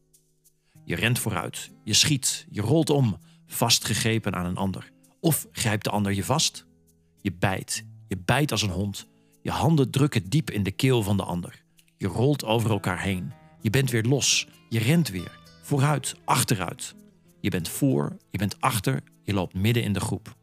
Je 0.83 0.95
rent 0.95 1.19
vooruit, 1.19 1.71
je 1.83 1.93
schiet, 1.93 2.45
je 2.49 2.61
rolt 2.61 2.89
om, 2.89 3.17
vastgegrepen 3.45 4.35
aan 4.35 4.45
een 4.45 4.57
ander. 4.57 4.95
Of 5.27 5.47
grijpt 5.51 5.83
de 5.83 5.89
ander 5.89 6.13
je 6.13 6.23
vast? 6.23 6.65
Je 7.21 7.33
bijt, 7.33 7.85
je 8.07 8.17
bijt 8.17 8.51
als 8.51 8.61
een 8.61 8.69
hond. 8.69 9.07
Je 9.41 9.51
handen 9.51 9.91
drukken 9.91 10.29
diep 10.29 10.49
in 10.49 10.63
de 10.63 10.71
keel 10.71 11.03
van 11.03 11.17
de 11.17 11.23
ander. 11.23 11.63
Je 11.97 12.07
rolt 12.07 12.43
over 12.43 12.69
elkaar 12.69 13.01
heen. 13.01 13.33
Je 13.61 13.69
bent 13.69 13.91
weer 13.91 14.03
los. 14.03 14.47
Je 14.69 14.79
rent 14.79 15.09
weer. 15.09 15.39
Vooruit, 15.61 16.15
achteruit. 16.25 16.95
Je 17.39 17.49
bent 17.49 17.69
voor, 17.69 18.17
je 18.29 18.37
bent 18.37 18.61
achter, 18.61 19.03
je 19.23 19.33
loopt 19.33 19.53
midden 19.53 19.83
in 19.83 19.93
de 19.93 19.99
groep. 19.99 20.35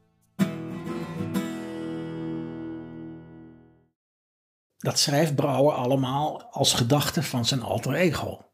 Dat 4.77 4.99
schrijft 4.99 5.35
Brouwer 5.35 5.75
allemaal 5.75 6.43
als 6.43 6.73
gedachte 6.73 7.23
van 7.23 7.45
zijn 7.45 7.63
alter 7.63 7.95
ego. 7.95 8.45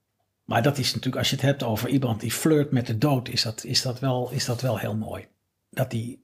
Maar 0.44 0.62
dat 0.62 0.78
is 0.78 0.86
natuurlijk, 0.86 1.16
als 1.16 1.30
je 1.30 1.36
het 1.36 1.44
hebt 1.44 1.62
over 1.62 1.88
iemand 1.88 2.20
die 2.20 2.32
flirt 2.32 2.70
met 2.70 2.86
de 2.86 2.98
dood, 2.98 3.28
is 3.28 3.42
dat, 3.42 3.64
is 3.64 3.82
dat, 3.82 3.98
wel, 3.98 4.30
is 4.30 4.44
dat 4.44 4.60
wel 4.60 4.78
heel 4.78 4.96
mooi. 4.96 5.28
Dat 5.70 5.92
hij 5.92 6.18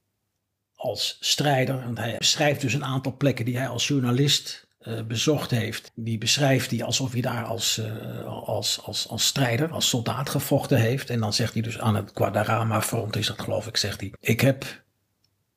als 0.75 1.17
strijder, 1.21 1.85
want 1.85 1.99
hij 1.99 2.17
beschrijft 2.19 2.61
dus 2.61 2.75
een 2.75 2.85
aantal 2.85 3.17
plekken 3.17 3.45
die 3.45 3.57
hij 3.57 3.69
als 3.69 3.87
journalist 3.87 4.67
uh, 4.81 5.03
bezocht 5.03 5.51
heeft. 5.51 5.91
Die 5.95 6.19
beschrijft 6.19 6.71
hij 6.71 6.85
alsof 6.85 7.13
hij 7.13 7.21
daar 7.21 7.45
als, 7.45 7.79
uh, 7.79 8.25
als, 8.27 8.83
als, 8.83 9.09
als 9.09 9.27
strijder, 9.27 9.71
als 9.71 9.89
soldaat 9.89 10.31
gevochten 10.31 10.79
heeft. 10.79 11.11
En 11.11 11.21
dan 11.21 11.33
zegt 11.33 11.53
hij 11.53 11.63
dus 11.63 11.79
aan 11.79 11.97
het 11.97 12.11
Guadarrama 12.15 12.83
front, 12.83 13.17
is 13.17 13.27
dat 13.27 13.41
geloof 13.41 13.67
ik, 13.67 13.77
zegt 13.77 14.01
hij. 14.01 14.13
Ik 14.21 14.41
heb 14.41 14.85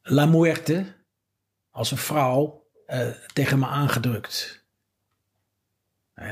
La 0.02 0.26
Muerte 0.26 0.96
als 1.72 1.92
een 1.92 1.98
vrouw 1.98 2.68
uh, 2.88 3.08
tegen 3.34 3.60
me 3.60 3.66
aangedrukt. 3.66 4.59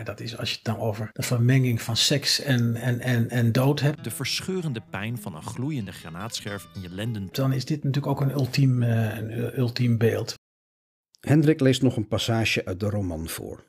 Dat 0.03 0.19
is 0.19 0.37
als 0.37 0.49
je 0.49 0.55
het 0.55 0.63
dan 0.63 0.79
over 0.79 1.09
de 1.13 1.21
vermenging 1.21 1.81
van 1.81 1.97
seks 1.97 2.41
en, 2.41 2.75
en, 2.75 2.99
en, 2.99 3.29
en 3.29 3.51
dood 3.51 3.79
hebt. 3.79 4.03
De 4.03 4.11
verscheurende 4.11 4.81
pijn 4.89 5.17
van 5.17 5.35
een 5.35 5.43
gloeiende 5.43 5.91
granaatscherf 5.91 6.67
in 6.75 6.81
je 6.81 6.89
lenden. 6.89 7.29
Dan 7.31 7.53
is 7.53 7.65
dit 7.65 7.83
natuurlijk 7.83 8.21
ook 8.21 8.21
een 8.21 8.35
ultiem, 8.35 8.83
uh, 8.83 9.17
een 9.17 9.59
ultiem 9.59 9.97
beeld. 9.97 10.33
Hendrik 11.19 11.59
leest 11.59 11.81
nog 11.81 11.95
een 11.95 12.07
passage 12.07 12.65
uit 12.65 12.79
de 12.79 12.89
roman 12.89 13.27
voor. 13.27 13.63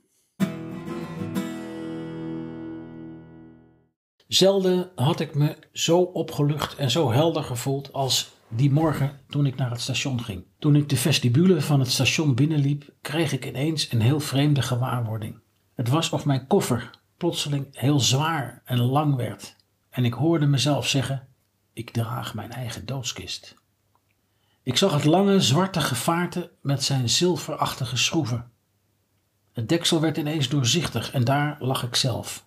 Zelden 4.27 4.91
had 4.95 5.21
ik 5.21 5.35
me 5.35 5.57
zo 5.73 6.01
opgelucht 6.01 6.77
en 6.77 6.91
zo 6.91 7.11
helder 7.11 7.43
gevoeld 7.43 7.93
als 7.93 8.37
die 8.49 8.71
morgen 8.71 9.21
toen 9.29 9.47
ik 9.47 9.57
naar 9.57 9.71
het 9.71 9.81
station 9.81 10.23
ging. 10.23 10.45
Toen 10.59 10.77
ik 10.77 10.89
de 10.89 10.97
vestibule 10.97 11.61
van 11.61 11.81
het 11.81 11.91
station 11.91 12.35
binnenliep, 12.35 12.95
kreeg 13.01 13.33
ik 13.33 13.47
ineens 13.47 13.93
een 13.93 14.01
heel 14.01 14.21
vreemde 14.21 14.63
gewaarwording. 14.63 15.41
Het 15.79 15.89
was 15.89 16.11
of 16.11 16.25
mijn 16.25 16.47
koffer 16.47 16.91
plotseling 17.17 17.67
heel 17.73 18.01
zwaar 18.01 18.63
en 18.65 18.79
lang 18.79 19.15
werd 19.15 19.57
en 19.91 20.05
ik 20.05 20.13
hoorde 20.13 20.47
mezelf 20.47 20.89
zeggen: 20.89 21.29
Ik 21.73 21.91
draag 21.91 22.35
mijn 22.35 22.51
eigen 22.51 22.87
doodskist. 22.87 23.55
Ik 24.63 24.77
zag 24.77 24.93
het 24.93 25.05
lange 25.05 25.41
zwarte 25.41 25.81
gevaarte 25.81 26.51
met 26.63 26.85
zijn 26.85 27.09
zilverachtige 27.09 27.97
schroeven. 27.97 28.51
Het 29.53 29.69
deksel 29.69 30.01
werd 30.01 30.17
ineens 30.17 30.49
doorzichtig 30.49 31.13
en 31.13 31.25
daar 31.25 31.57
lag 31.61 31.83
ik 31.83 31.95
zelf. 31.95 32.47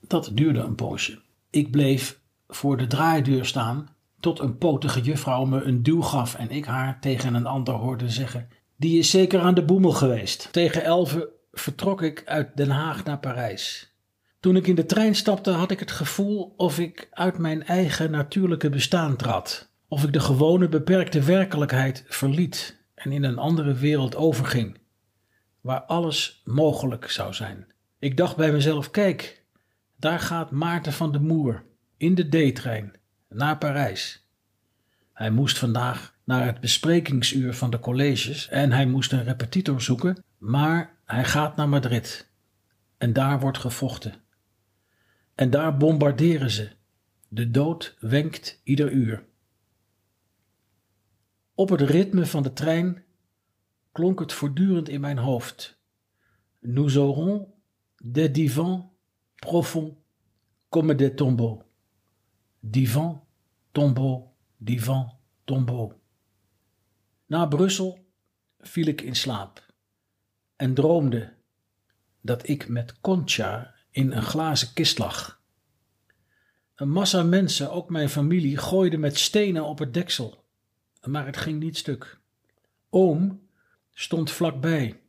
Dat 0.00 0.30
duurde 0.34 0.60
een 0.60 0.74
poosje. 0.74 1.20
Ik 1.50 1.70
bleef 1.70 2.20
voor 2.48 2.76
de 2.76 2.86
draaideur 2.86 3.46
staan 3.46 3.88
tot 4.20 4.38
een 4.38 4.58
potige 4.58 5.00
juffrouw 5.00 5.44
me 5.44 5.62
een 5.62 5.82
duw 5.82 6.02
gaf 6.02 6.34
en 6.34 6.50
ik 6.50 6.64
haar 6.64 7.00
tegen 7.00 7.34
een 7.34 7.46
ander 7.46 7.74
hoorde 7.74 8.08
zeggen: 8.08 8.48
Die 8.76 8.98
is 8.98 9.10
zeker 9.10 9.40
aan 9.40 9.54
de 9.54 9.64
boemel 9.64 9.92
geweest. 9.92 10.52
Tegen 10.52 10.84
elven 10.84 11.28
vertrok 11.52 12.02
ik 12.02 12.22
uit 12.24 12.56
Den 12.56 12.70
Haag 12.70 13.04
naar 13.04 13.18
Parijs. 13.18 13.94
Toen 14.40 14.56
ik 14.56 14.66
in 14.66 14.74
de 14.74 14.86
trein 14.86 15.14
stapte, 15.14 15.50
had 15.50 15.70
ik 15.70 15.80
het 15.80 15.90
gevoel 15.90 16.54
of 16.56 16.78
ik 16.78 17.08
uit 17.10 17.38
mijn 17.38 17.64
eigen 17.64 18.10
natuurlijke 18.10 18.70
bestaan 18.70 19.16
trad, 19.16 19.70
of 19.88 20.04
ik 20.04 20.12
de 20.12 20.20
gewone 20.20 20.68
beperkte 20.68 21.22
werkelijkheid 21.22 22.04
verliet 22.08 22.80
en 22.94 23.12
in 23.12 23.24
een 23.24 23.38
andere 23.38 23.74
wereld 23.74 24.16
overging, 24.16 24.78
waar 25.60 25.80
alles 25.80 26.42
mogelijk 26.44 27.10
zou 27.10 27.34
zijn. 27.34 27.66
Ik 27.98 28.16
dacht 28.16 28.36
bij 28.36 28.52
mezelf: 28.52 28.90
kijk, 28.90 29.44
daar 29.96 30.20
gaat 30.20 30.50
Maarten 30.50 30.92
van 30.92 31.12
de 31.12 31.20
Moer 31.20 31.64
in 31.96 32.14
de 32.14 32.50
D-trein 32.50 32.92
naar 33.28 33.58
Parijs. 33.58 34.26
Hij 35.12 35.30
moest 35.30 35.58
vandaag 35.58 36.14
naar 36.24 36.46
het 36.46 36.60
besprekingsuur 36.60 37.54
van 37.54 37.70
de 37.70 37.80
colleges 37.80 38.48
en 38.48 38.72
hij 38.72 38.86
moest 38.86 39.12
een 39.12 39.24
repetitor 39.24 39.82
zoeken, 39.82 40.24
maar 40.38 40.96
hij 41.12 41.24
gaat 41.24 41.56
naar 41.56 41.68
Madrid. 41.68 42.30
En 42.98 43.12
daar 43.12 43.40
wordt 43.40 43.58
gevochten. 43.58 44.14
En 45.34 45.50
daar 45.50 45.76
bombarderen 45.76 46.50
ze. 46.50 46.70
De 47.28 47.50
dood 47.50 47.96
wenkt 48.00 48.60
ieder 48.64 48.90
uur. 48.90 49.24
Op 51.54 51.68
het 51.68 51.80
ritme 51.80 52.26
van 52.26 52.42
de 52.42 52.52
trein 52.52 53.04
klonk 53.92 54.20
het 54.20 54.32
voortdurend 54.32 54.88
in 54.88 55.00
mijn 55.00 55.18
hoofd. 55.18 55.80
Nous 56.60 56.96
aurons 56.96 57.48
des 58.04 58.32
divans 58.32 58.84
profonds 59.34 59.96
comme 60.68 60.94
des 60.94 61.12
tombeaux. 61.14 61.64
Divan, 62.60 63.24
tombeau, 63.72 64.24
divan, 64.56 65.18
tombeau. 65.44 65.92
Na 67.26 67.46
Brussel 67.46 68.06
viel 68.58 68.86
ik 68.86 69.00
in 69.00 69.14
slaap 69.14 69.71
en 70.62 70.74
droomde 70.74 71.32
dat 72.20 72.48
ik 72.48 72.68
met 72.68 73.00
Concha 73.00 73.74
in 73.90 74.12
een 74.12 74.22
glazen 74.22 74.72
kist 74.72 74.98
lag. 74.98 75.42
Een 76.74 76.90
massa 76.90 77.22
mensen, 77.22 77.70
ook 77.70 77.90
mijn 77.90 78.08
familie, 78.08 78.56
gooide 78.56 78.96
met 78.96 79.18
stenen 79.18 79.64
op 79.64 79.78
het 79.78 79.94
deksel, 79.94 80.44
maar 81.04 81.26
het 81.26 81.36
ging 81.36 81.60
niet 81.60 81.76
stuk. 81.76 82.18
Oom 82.90 83.48
stond 83.90 84.30
vlakbij 84.30 85.00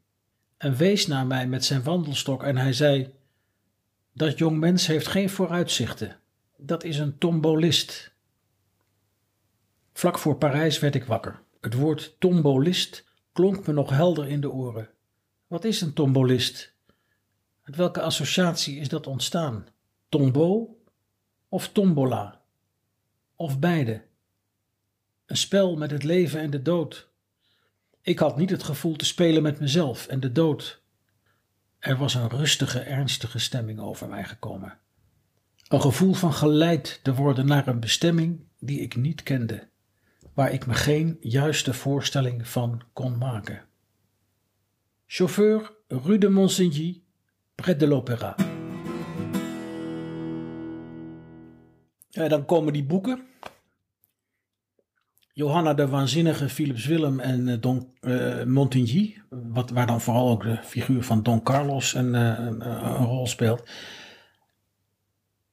en 0.57 0.75
wees 0.75 1.07
naar 1.07 1.25
mij 1.25 1.47
met 1.47 1.65
zijn 1.65 1.83
wandelstok 1.83 2.43
en 2.43 2.57
hij 2.57 2.73
zei: 2.73 3.13
Dat 4.13 4.37
jong 4.37 4.59
mens 4.59 4.87
heeft 4.87 5.07
geen 5.07 5.29
vooruitzichten. 5.29 6.19
Dat 6.57 6.83
is 6.83 6.97
een 6.97 7.17
tombolist. 7.17 8.13
Vlak 9.93 10.17
voor 10.17 10.35
Parijs 10.35 10.79
werd 10.79 10.95
ik 10.95 11.03
wakker. 11.03 11.41
Het 11.61 11.73
woord 11.73 12.15
tombolist 12.19 13.05
klonk 13.31 13.67
me 13.67 13.73
nog 13.73 13.89
helder 13.89 14.27
in 14.27 14.41
de 14.41 14.51
oren. 14.51 14.92
Wat 15.53 15.63
is 15.63 15.81
een 15.81 15.93
tombolist? 15.93 16.73
Uit 17.63 17.75
welke 17.75 18.01
associatie 18.01 18.79
is 18.79 18.89
dat 18.89 19.07
ontstaan? 19.07 19.67
Tombeau 20.09 20.67
of 21.49 21.69
tombola? 21.69 22.41
Of 23.35 23.59
beide? 23.59 24.03
Een 25.25 25.37
spel 25.37 25.75
met 25.75 25.91
het 25.91 26.03
leven 26.03 26.39
en 26.39 26.49
de 26.49 26.61
dood. 26.61 27.09
Ik 28.01 28.19
had 28.19 28.37
niet 28.37 28.49
het 28.49 28.63
gevoel 28.63 28.95
te 28.95 29.05
spelen 29.05 29.43
met 29.43 29.59
mezelf 29.59 30.07
en 30.07 30.19
de 30.19 30.31
dood. 30.31 30.81
Er 31.79 31.97
was 31.97 32.13
een 32.13 32.29
rustige, 32.29 32.79
ernstige 32.79 33.39
stemming 33.39 33.79
over 33.79 34.07
mij 34.07 34.23
gekomen. 34.23 34.77
Een 35.67 35.81
gevoel 35.81 36.13
van 36.13 36.33
geleid 36.33 36.99
te 37.03 37.13
worden 37.13 37.45
naar 37.45 37.67
een 37.67 37.79
bestemming 37.79 38.45
die 38.59 38.79
ik 38.79 38.95
niet 38.95 39.23
kende, 39.23 39.67
waar 40.33 40.51
ik 40.51 40.65
me 40.65 40.73
geen 40.73 41.17
juiste 41.21 41.73
voorstelling 41.73 42.47
van 42.47 42.81
kon 42.93 43.17
maken. 43.17 43.71
Chauffeur 45.15 45.71
rue 45.89 46.17
de 46.17 46.27
Monsigny, 46.27 47.03
près 47.55 47.75
de 47.75 47.85
l'Opéra. 47.85 48.35
En 52.11 52.29
dan 52.29 52.45
komen 52.45 52.73
die 52.73 52.83
boeken. 52.83 53.27
Johanna 55.33 55.73
de 55.73 55.87
Waanzinnige, 55.87 56.49
Philips 56.49 56.85
Willem 56.85 57.19
en 57.19 57.47
uh, 57.47 57.61
Don 57.61 57.93
uh, 58.01 58.43
Montigny, 58.43 59.21
wat, 59.29 59.69
waar 59.69 59.87
dan 59.87 60.01
vooral 60.01 60.29
ook 60.29 60.43
de 60.43 60.57
figuur 60.63 61.03
van 61.03 61.23
Don 61.23 61.43
Carlos 61.43 61.93
een, 61.93 62.13
een, 62.13 62.63
rol 63.05 63.27
speelt. 63.27 63.69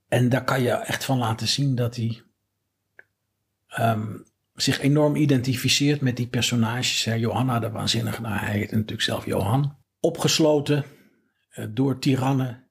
En 0.09 0.29
daar 0.29 0.45
kan 0.45 0.63
je 0.63 0.71
echt 0.71 1.05
van 1.05 1.19
laten 1.19 1.49
zien 1.49 1.75
dat 1.75 1.97
hij 1.97 2.23
um, 3.79 4.25
zich 4.63 4.81
enorm 4.81 5.17
identificeert 5.17 6.01
met 6.01 6.17
die 6.17 6.27
personages. 6.27 7.05
Hè. 7.05 7.15
Johanna 7.15 7.59
de 7.59 7.71
Waanzinnige, 7.71 8.21
nou, 8.21 8.39
hij 8.39 8.59
heet 8.59 8.71
natuurlijk 8.71 9.03
zelf 9.03 9.27
Johan. 9.27 9.79
opgesloten 10.01 10.85
eh, 11.49 11.65
door 11.71 11.99
tirannen 11.99 12.71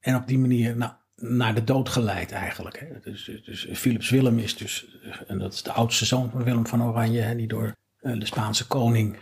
en 0.00 0.14
op 0.14 0.26
die 0.26 0.38
manier 0.38 0.76
nou, 0.76 0.92
naar 1.16 1.54
de 1.54 1.64
dood 1.64 1.88
geleid 1.88 2.32
eigenlijk. 2.32 2.80
Hè. 2.80 3.00
Dus, 3.10 3.30
dus 3.44 3.66
Philips 3.72 4.10
Willem 4.10 4.38
is 4.38 4.56
dus, 4.56 4.86
en 5.26 5.38
dat 5.38 5.52
is 5.52 5.62
de 5.62 5.72
oudste 5.72 6.04
zoon 6.04 6.30
van 6.30 6.44
Willem 6.44 6.66
van 6.66 6.82
Oranje, 6.82 7.20
hè, 7.20 7.36
die 7.36 7.48
door 7.48 7.76
eh, 7.98 8.18
de 8.18 8.26
Spaanse 8.26 8.66
koning 8.66 9.16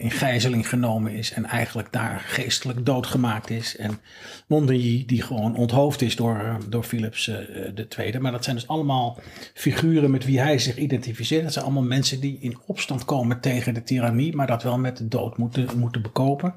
in 0.00 0.10
gijzeling 0.10 0.68
genomen 0.68 1.12
is 1.12 1.32
en 1.32 1.44
eigenlijk 1.44 1.92
daar 1.92 2.20
geestelijk 2.20 2.86
doodgemaakt 2.86 3.50
is. 3.50 3.76
En 3.76 4.00
Mondigny 4.46 5.04
die 5.06 5.22
gewoon 5.22 5.56
onthoofd 5.56 6.02
is 6.02 6.16
door, 6.16 6.58
door 6.68 6.84
Philips 6.84 7.28
uh, 7.28 7.36
de 7.74 7.88
Tweede. 7.88 8.20
Maar 8.20 8.32
dat 8.32 8.44
zijn 8.44 8.56
dus 8.56 8.68
allemaal 8.68 9.18
figuren 9.54 10.10
met 10.10 10.24
wie 10.24 10.40
hij 10.40 10.58
zich 10.58 10.76
identificeert. 10.76 11.42
Dat 11.42 11.52
zijn 11.52 11.64
allemaal 11.64 11.82
mensen 11.82 12.20
die 12.20 12.38
in 12.40 12.58
opstand 12.66 13.04
komen 13.04 13.40
tegen 13.40 13.74
de 13.74 13.82
tirannie, 13.82 14.36
maar 14.36 14.46
dat 14.46 14.62
wel 14.62 14.78
met 14.78 14.96
de 14.96 15.08
dood 15.08 15.36
moeten, 15.36 15.78
moeten 15.78 16.02
bekopen. 16.02 16.54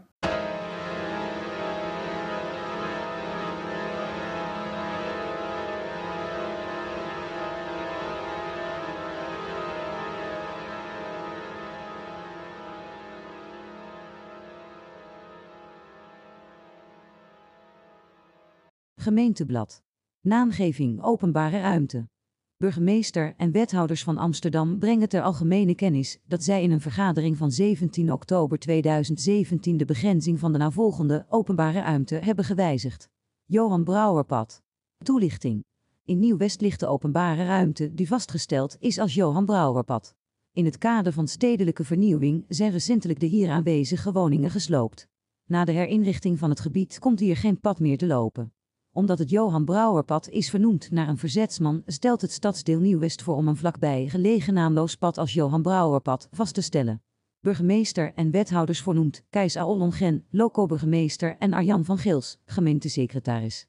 Gemeenteblad. 19.04 19.82
Naamgeving 20.22 21.02
openbare 21.02 21.60
ruimte. 21.60 22.10
Burgemeester 22.58 23.34
en 23.38 23.52
wethouders 23.52 24.04
van 24.04 24.18
Amsterdam 24.18 24.80
brengen 24.80 25.10
ter 25.10 25.22
algemene 25.22 25.76
kennis 25.76 26.20
dat 26.28 26.44
zij 26.44 26.63
in 26.63 26.72
een 26.72 26.82
vergadering 26.82 27.38
van 27.38 27.52
17 27.52 28.12
oktober 28.12 28.60
2017 28.60 29.78
de 29.78 29.86
begrenzing 29.86 30.39
van 30.39 30.52
de 30.52 30.58
navolgende 30.58 31.26
openbare 31.30 31.80
ruimte 31.80 32.16
hebben 32.16 32.46
gewijzigd. 32.46 33.10
Johan 33.46 33.84
Brouwerpad. 33.84 34.62
Toelichting. 34.98 35.63
In 36.06 36.20
Nieuw-West 36.20 36.62
ligt 36.62 36.80
de 36.80 36.88
openbare 36.88 37.46
ruimte 37.46 37.94
die 37.94 38.08
vastgesteld 38.08 38.78
is 38.80 39.00
als 39.00 39.13
Johan 39.13 39.46
Brouwerpad. 39.46 40.16
In 40.54 40.66
het 40.66 40.78
kader 40.78 41.13
van 41.13 41.28
stedelijke 41.28 41.84
vernieuwing 41.84 42.46
zijn 42.48 42.72
recentelijk 42.72 43.20
de 43.20 43.26
hier 43.26 43.50
aanwezige 43.50 44.12
woningen 44.12 44.50
gesloopt. 44.50 45.08
Na 45.46 45.66
de 45.66 45.72
herinrichting 45.72 46.39
van 46.39 46.50
het 46.50 46.60
gebied 46.60 47.00
komt 47.00 47.20
hier 47.20 47.38
geen 47.38 47.60
pad 47.60 47.80
meer 47.80 47.98
te 47.98 48.08
lopen 48.08 48.54
omdat 48.93 49.19
het 49.19 49.29
Johan 49.29 49.65
Brouwerpad 49.65 50.29
is 50.29 50.49
vernoemd 50.49 50.91
naar 50.91 51.08
een 51.08 51.17
verzetsman, 51.17 51.84
stelt 51.86 52.21
het 52.21 52.32
stadsdeel 52.32 52.79
Nieuw-West 52.79 53.21
voor 53.21 53.36
om 53.36 53.47
een 53.47 53.56
vlakbij 53.56 54.10
gelegen 54.10 54.53
naamloos 54.53 54.95
pad 54.95 55.17
als 55.17 55.34
Johan 55.34 55.62
Brouwerpad 55.62 56.27
vast 56.32 56.53
te 56.53 56.62
stellen. 56.62 57.01
Burgemeester 57.39 58.13
en 58.15 58.32
wethouders 58.32 58.82
voornoemd 58.82 59.23
Kees 59.29 59.58
Aollongen, 59.58 60.25
loco-burgemeester 60.29 61.36
en 61.38 61.53
Arjan 61.53 61.86
van 61.86 61.97
Gils, 61.97 62.39
gemeentesecretaris. 62.45 63.67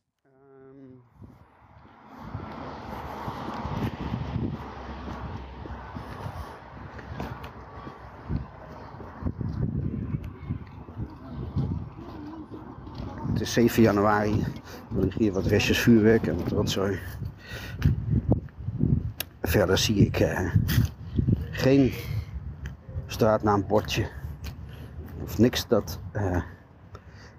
Is 13.44 13.52
7 13.52 13.82
januari. 13.82 14.44
Er 14.94 15.00
liggen 15.00 15.22
hier 15.22 15.32
wat 15.32 15.46
westjes 15.46 15.78
vuurwerk 15.78 16.26
en 16.26 16.36
wat 16.36 16.48
rotzooi. 16.48 16.98
Verder 19.42 19.78
zie 19.78 19.96
ik 19.96 20.20
uh, 20.20 20.54
geen 21.50 21.92
straatnaambordje. 23.06 24.08
Of 25.22 25.38
niks 25.38 25.68
dat 25.68 25.98
uh, 26.16 26.42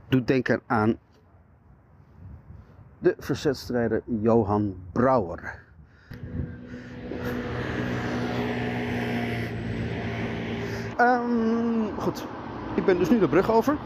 doet 0.07 0.27
denken 0.27 0.61
aan 0.65 0.97
de 2.99 3.15
verzetstrijder 3.19 4.01
Johan 4.05 4.75
Brouwer. 4.91 5.63
Um, 10.99 11.99
goed, 11.99 12.25
ik 12.75 12.85
ben 12.85 12.97
dus 12.97 13.09
nu 13.09 13.19
de 13.19 13.27
brug 13.27 13.51
over. 13.51 13.77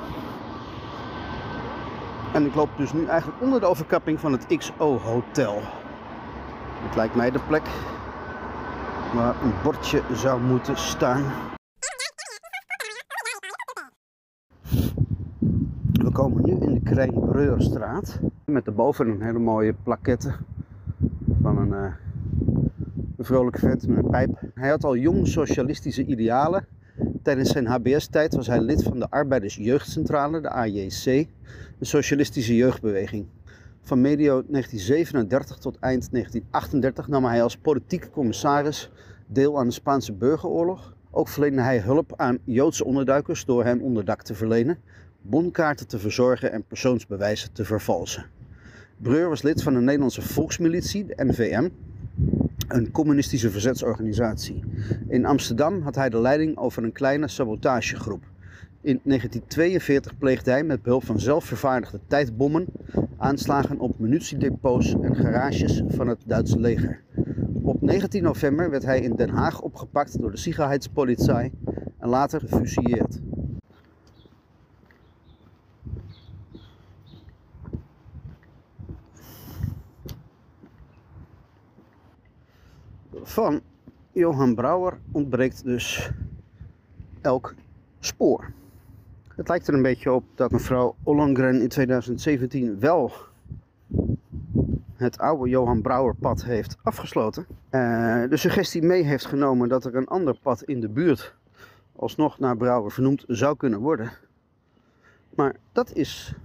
En 2.34 2.46
ik 2.46 2.56
loop 2.56 2.70
dus 2.78 2.94
nu 2.94 3.06
eigenlijk 3.06 3.42
onder 3.42 3.60
de 3.60 3.66
overkapping 3.66 4.20
van 4.20 4.32
het 4.32 4.58
XO 4.58 4.98
Hotel. 4.98 5.62
Het 6.84 6.96
lijkt 6.96 7.16
mij 7.16 7.32
de 7.32 7.40
plek 7.48 7.68
waar 9.14 9.44
een 9.44 9.54
bordje 9.64 10.02
zou 10.14 10.42
moeten 10.42 10.78
staan. 10.78 11.24
We 15.92 16.12
komen 16.12 16.44
nu 16.46 16.52
in 16.52 16.74
de 16.74 16.82
Krijnbreurstraat. 16.84 18.20
Met 18.46 18.66
daarboven 18.66 19.08
een 19.08 19.22
hele 19.22 19.40
mooie 19.40 19.74
plaquette 19.84 20.36
van 21.42 21.58
een, 21.58 21.70
uh, 21.70 21.94
een 23.18 23.26
vrolijke 23.26 23.60
vent 23.60 23.88
met 23.88 23.98
een 23.98 24.10
pijp. 24.10 24.42
Hij 24.54 24.70
had 24.70 24.84
al 24.84 24.96
jong 24.96 25.28
socialistische 25.28 26.06
idealen. 26.06 26.68
Tijdens 27.22 27.50
zijn 27.50 27.66
HBS-tijd 27.66 28.36
was 28.36 28.48
hij 28.48 28.62
lid 28.62 28.84
van 28.84 29.00
de 29.00 29.10
Arbeiders 29.10 29.56
Jeugdcentrale, 29.56 30.42
de 30.42 30.50
AJC, 30.50 31.28
de 31.78 31.86
socialistische 31.86 32.56
jeugdbeweging. 32.56 33.26
Van 33.82 34.02
medio 34.02 34.44
1937 34.48 35.58
tot 35.58 35.80
eind 35.80 36.12
1938 36.12 37.08
nam 37.08 37.26
hij 37.26 37.44
als 37.44 37.58
politiek 37.58 38.12
commissaris 38.12 38.92
deel 39.28 39.60
aan 39.60 39.68
de 39.68 39.74
Spaanse 39.74 40.14
burgeroorlog. 40.14 40.94
Ook 41.12 41.28
verleende 41.28 41.62
hij 41.62 41.80
hulp 41.80 42.14
aan 42.16 42.38
Joodse 42.44 42.86
onderduikers 42.86 43.46
door 43.46 43.64
hen 43.64 43.82
onderdak 43.82 44.24
te 44.24 44.36
verlenen, 44.36 44.78
bonkaarten 45.22 45.88
te 45.88 46.00
verzorgen 46.00 46.52
en 46.52 46.64
persoonsbewijzen 46.64 47.54
te 47.54 47.66
vervalsen. 47.66 48.26
Breur 48.98 49.30
was 49.30 49.42
lid 49.42 49.64
van 49.64 49.74
de 49.74 49.80
Nederlandse 49.80 50.22
Volksmilitie, 50.22 51.06
de 51.06 51.24
NVM, 51.24 51.70
een 52.70 52.92
communistische 52.92 53.50
verzetsorganisatie. 53.50 54.64
In 55.08 55.26
Amsterdam 55.26 55.82
had 55.82 55.96
hij 55.96 56.10
de 56.10 56.20
leiding 56.20 56.58
over 56.58 56.84
een 56.84 56.92
kleine 56.92 57.28
sabotagegroep. 57.28 58.24
In 58.82 59.00
1942 59.04 60.18
pleegde 60.18 60.52
hij 60.52 60.64
met 60.64 60.82
behulp 60.82 61.06
van 61.06 61.20
zelfvervaardigde 61.20 62.00
tijdbommen 62.08 62.66
aanslagen 63.18 63.80
op 63.80 64.00
munitiedepots 64.00 64.96
en 65.02 65.16
garages 65.16 65.84
van 65.88 66.08
het 66.08 66.20
Duitse 66.26 66.60
leger. 66.60 67.02
Op 67.62 67.82
19 67.82 68.24
november 68.24 68.70
werd 68.70 68.84
hij 68.84 69.00
in 69.00 69.16
Den 69.16 69.30
Haag 69.30 69.62
opgepakt 69.62 70.22
door 70.22 70.32
de 70.32 70.38
Sicherheitspolizei 70.38 71.52
en 72.00 72.10
later 72.10 72.40
gefusilleerd. 72.40 73.20
Van 83.24 83.62
Johan 84.12 84.56
Brouwer 84.56 85.00
ontbreekt 85.12 85.64
dus 85.64 86.12
elk 87.22 87.54
spoor. 88.00 88.52
Het 89.36 89.48
lijkt 89.48 89.68
er 89.68 89.74
een 89.74 89.82
beetje 89.82 90.12
op 90.12 90.24
dat 90.36 90.52
mevrouw 90.52 90.96
Ollongren 91.04 91.62
in 91.62 91.68
2017 91.68 92.80
wel 92.80 93.12
het 94.96 95.18
oude 95.18 95.50
Johan 95.50 95.82
Brouwer 95.82 96.16
pad 96.16 96.44
heeft 96.44 96.78
afgesloten. 96.84 97.46
Uh, 97.50 98.24
de 98.30 98.38
suggestie 98.38 98.82
mee 98.82 99.04
heeft 99.04 99.26
genomen 99.26 99.70
dat 99.70 99.86
er 99.86 99.96
een 99.96 100.08
ander 100.08 100.38
pad 100.42 100.64
in 100.64 100.80
de 100.80 100.90
buurt 100.90 101.36
alsnog 101.96 102.40
naar 102.40 102.58
Brouwer 102.58 102.92
vernoemd 102.92 103.24
zou 103.28 103.58
kunnen 103.58 103.80
worden. 103.80 104.12
Maar 105.36 105.56
dat 105.72 105.94
is 105.94 106.36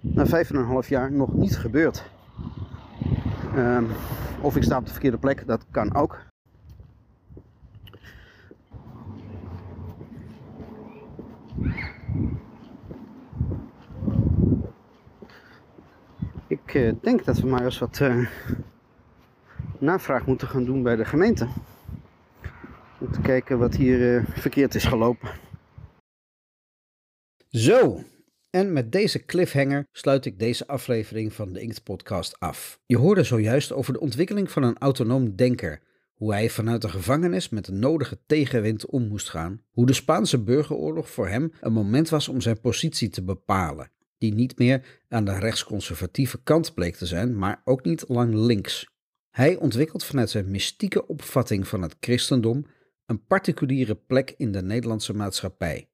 na 0.00 0.26
vijf 0.26 0.50
en 0.50 0.56
een 0.56 0.64
half 0.64 0.88
jaar 0.88 1.12
nog 1.12 1.34
niet 1.34 1.58
gebeurd. 1.58 2.04
Uh, 3.56 3.82
of 4.42 4.56
ik 4.56 4.62
sta 4.62 4.76
op 4.76 4.86
de 4.86 4.92
verkeerde 4.92 5.18
plek, 5.18 5.46
dat 5.46 5.66
kan 5.70 5.94
ook. 5.94 6.18
Ik 16.46 16.74
uh, 16.74 16.92
denk 17.00 17.24
dat 17.24 17.38
we 17.38 17.46
maar 17.46 17.64
eens 17.64 17.78
wat 17.78 17.98
uh, 17.98 18.28
navraag 19.78 20.26
moeten 20.26 20.48
gaan 20.48 20.64
doen 20.64 20.82
bij 20.82 20.96
de 20.96 21.04
gemeente. 21.04 21.48
Om 22.98 23.12
te 23.12 23.20
kijken 23.20 23.58
wat 23.58 23.74
hier 23.74 24.14
uh, 24.14 24.26
verkeerd 24.26 24.74
is 24.74 24.84
gelopen. 24.84 25.30
Zo, 27.48 28.02
en 28.52 28.72
met 28.72 28.92
deze 28.92 29.24
cliffhanger 29.24 29.86
sluit 29.92 30.24
ik 30.24 30.38
deze 30.38 30.66
aflevering 30.66 31.32
van 31.32 31.52
de 31.52 31.60
Inkt 31.60 31.82
Podcast 31.82 32.40
af. 32.40 32.80
Je 32.86 32.98
hoorde 32.98 33.22
zojuist 33.22 33.72
over 33.72 33.92
de 33.92 34.00
ontwikkeling 34.00 34.50
van 34.50 34.62
een 34.62 34.78
autonoom 34.78 35.36
denker. 35.36 35.82
Hoe 36.14 36.32
hij 36.32 36.50
vanuit 36.50 36.82
de 36.82 36.88
gevangenis 36.88 37.48
met 37.48 37.64
de 37.64 37.72
nodige 37.72 38.18
tegenwind 38.26 38.86
om 38.86 39.08
moest 39.08 39.30
gaan. 39.30 39.62
Hoe 39.70 39.86
de 39.86 39.92
Spaanse 39.92 40.42
burgeroorlog 40.42 41.10
voor 41.10 41.28
hem 41.28 41.52
een 41.60 41.72
moment 41.72 42.08
was 42.08 42.28
om 42.28 42.40
zijn 42.40 42.60
positie 42.60 43.08
te 43.08 43.22
bepalen. 43.22 43.90
Die 44.18 44.34
niet 44.34 44.58
meer 44.58 45.00
aan 45.08 45.24
de 45.24 45.38
rechtsconservatieve 45.38 46.42
kant 46.42 46.74
bleek 46.74 46.96
te 46.96 47.06
zijn, 47.06 47.38
maar 47.38 47.60
ook 47.64 47.84
niet 47.84 48.04
lang 48.08 48.34
links. 48.34 48.90
Hij 49.30 49.56
ontwikkelt 49.56 50.04
vanuit 50.04 50.30
zijn 50.30 50.50
mystieke 50.50 51.06
opvatting 51.06 51.68
van 51.68 51.82
het 51.82 51.96
christendom 52.00 52.66
een 53.06 53.26
particuliere 53.26 53.94
plek 53.94 54.34
in 54.36 54.52
de 54.52 54.62
Nederlandse 54.62 55.14
maatschappij. 55.14 55.90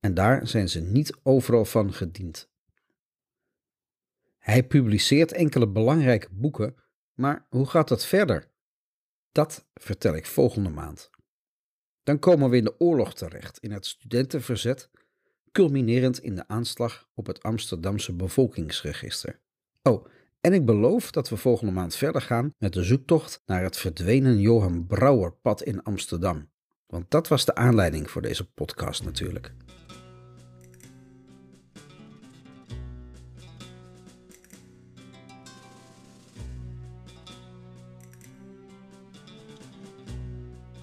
En 0.00 0.14
daar 0.14 0.46
zijn 0.46 0.68
ze 0.68 0.80
niet 0.80 1.16
overal 1.22 1.64
van 1.64 1.92
gediend. 1.92 2.50
Hij 4.38 4.66
publiceert 4.66 5.32
enkele 5.32 5.68
belangrijke 5.68 6.28
boeken, 6.30 6.74
maar 7.14 7.46
hoe 7.48 7.66
gaat 7.66 7.88
dat 7.88 8.06
verder? 8.06 8.50
Dat 9.32 9.66
vertel 9.74 10.14
ik 10.14 10.26
volgende 10.26 10.68
maand. 10.68 11.10
Dan 12.02 12.18
komen 12.18 12.50
we 12.50 12.56
in 12.56 12.64
de 12.64 12.80
oorlog 12.80 13.14
terecht, 13.14 13.58
in 13.58 13.72
het 13.72 13.86
studentenverzet, 13.86 14.90
culminerend 15.52 16.18
in 16.18 16.34
de 16.34 16.48
aanslag 16.48 17.08
op 17.14 17.26
het 17.26 17.42
Amsterdamse 17.42 18.12
bevolkingsregister. 18.12 19.40
Oh, 19.82 20.06
en 20.40 20.52
ik 20.52 20.64
beloof 20.64 21.10
dat 21.10 21.28
we 21.28 21.36
volgende 21.36 21.72
maand 21.72 21.94
verder 21.94 22.22
gaan 22.22 22.54
met 22.58 22.72
de 22.72 22.82
zoektocht 22.82 23.42
naar 23.46 23.62
het 23.62 23.76
verdwenen 23.76 24.40
Johan 24.40 24.86
Brouwerpad 24.86 25.62
in 25.62 25.82
Amsterdam. 25.82 26.50
Want 26.86 27.10
dat 27.10 27.28
was 27.28 27.44
de 27.44 27.54
aanleiding 27.54 28.10
voor 28.10 28.22
deze 28.22 28.50
podcast 28.50 29.04
natuurlijk. 29.04 29.54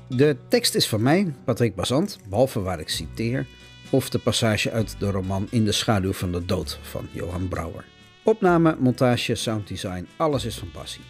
De 0.09 0.37
tekst 0.47 0.75
is 0.75 0.87
van 0.87 1.01
mij, 1.01 1.33
Patrick 1.45 1.75
Bazant, 1.75 2.19
behalve 2.29 2.61
waar 2.61 2.79
ik 2.79 2.89
citeer, 2.89 3.47
of 3.89 4.09
de 4.09 4.19
passage 4.19 4.71
uit 4.71 4.95
de 4.99 5.11
roman 5.11 5.47
In 5.49 5.65
de 5.65 5.71
schaduw 5.71 6.13
van 6.13 6.31
de 6.31 6.45
dood 6.45 6.79
van 6.81 7.07
Johan 7.11 7.47
Brouwer. 7.47 7.85
Opname, 8.23 8.75
montage, 8.79 9.35
sounddesign, 9.35 10.07
alles 10.17 10.45
is 10.45 10.57
van 10.57 10.71
passie. 10.71 11.03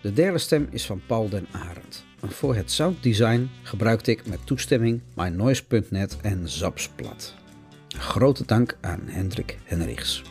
De 0.00 0.12
derde 0.12 0.38
stem 0.38 0.68
is 0.70 0.86
van 0.86 1.02
Paul 1.06 1.28
den 1.28 1.46
Arend. 1.50 2.04
En 2.20 2.30
voor 2.30 2.54
het 2.54 2.70
sounddesign 2.70 3.50
gebruikte 3.62 4.10
ik 4.10 4.26
met 4.26 4.46
toestemming 4.46 5.02
mynoise.net 5.14 6.16
en 6.20 6.48
Zapsplat. 6.48 7.34
Grote 7.88 8.44
dank 8.46 8.78
aan 8.80 9.00
Hendrik 9.04 9.58
Henrichs. 9.64 10.22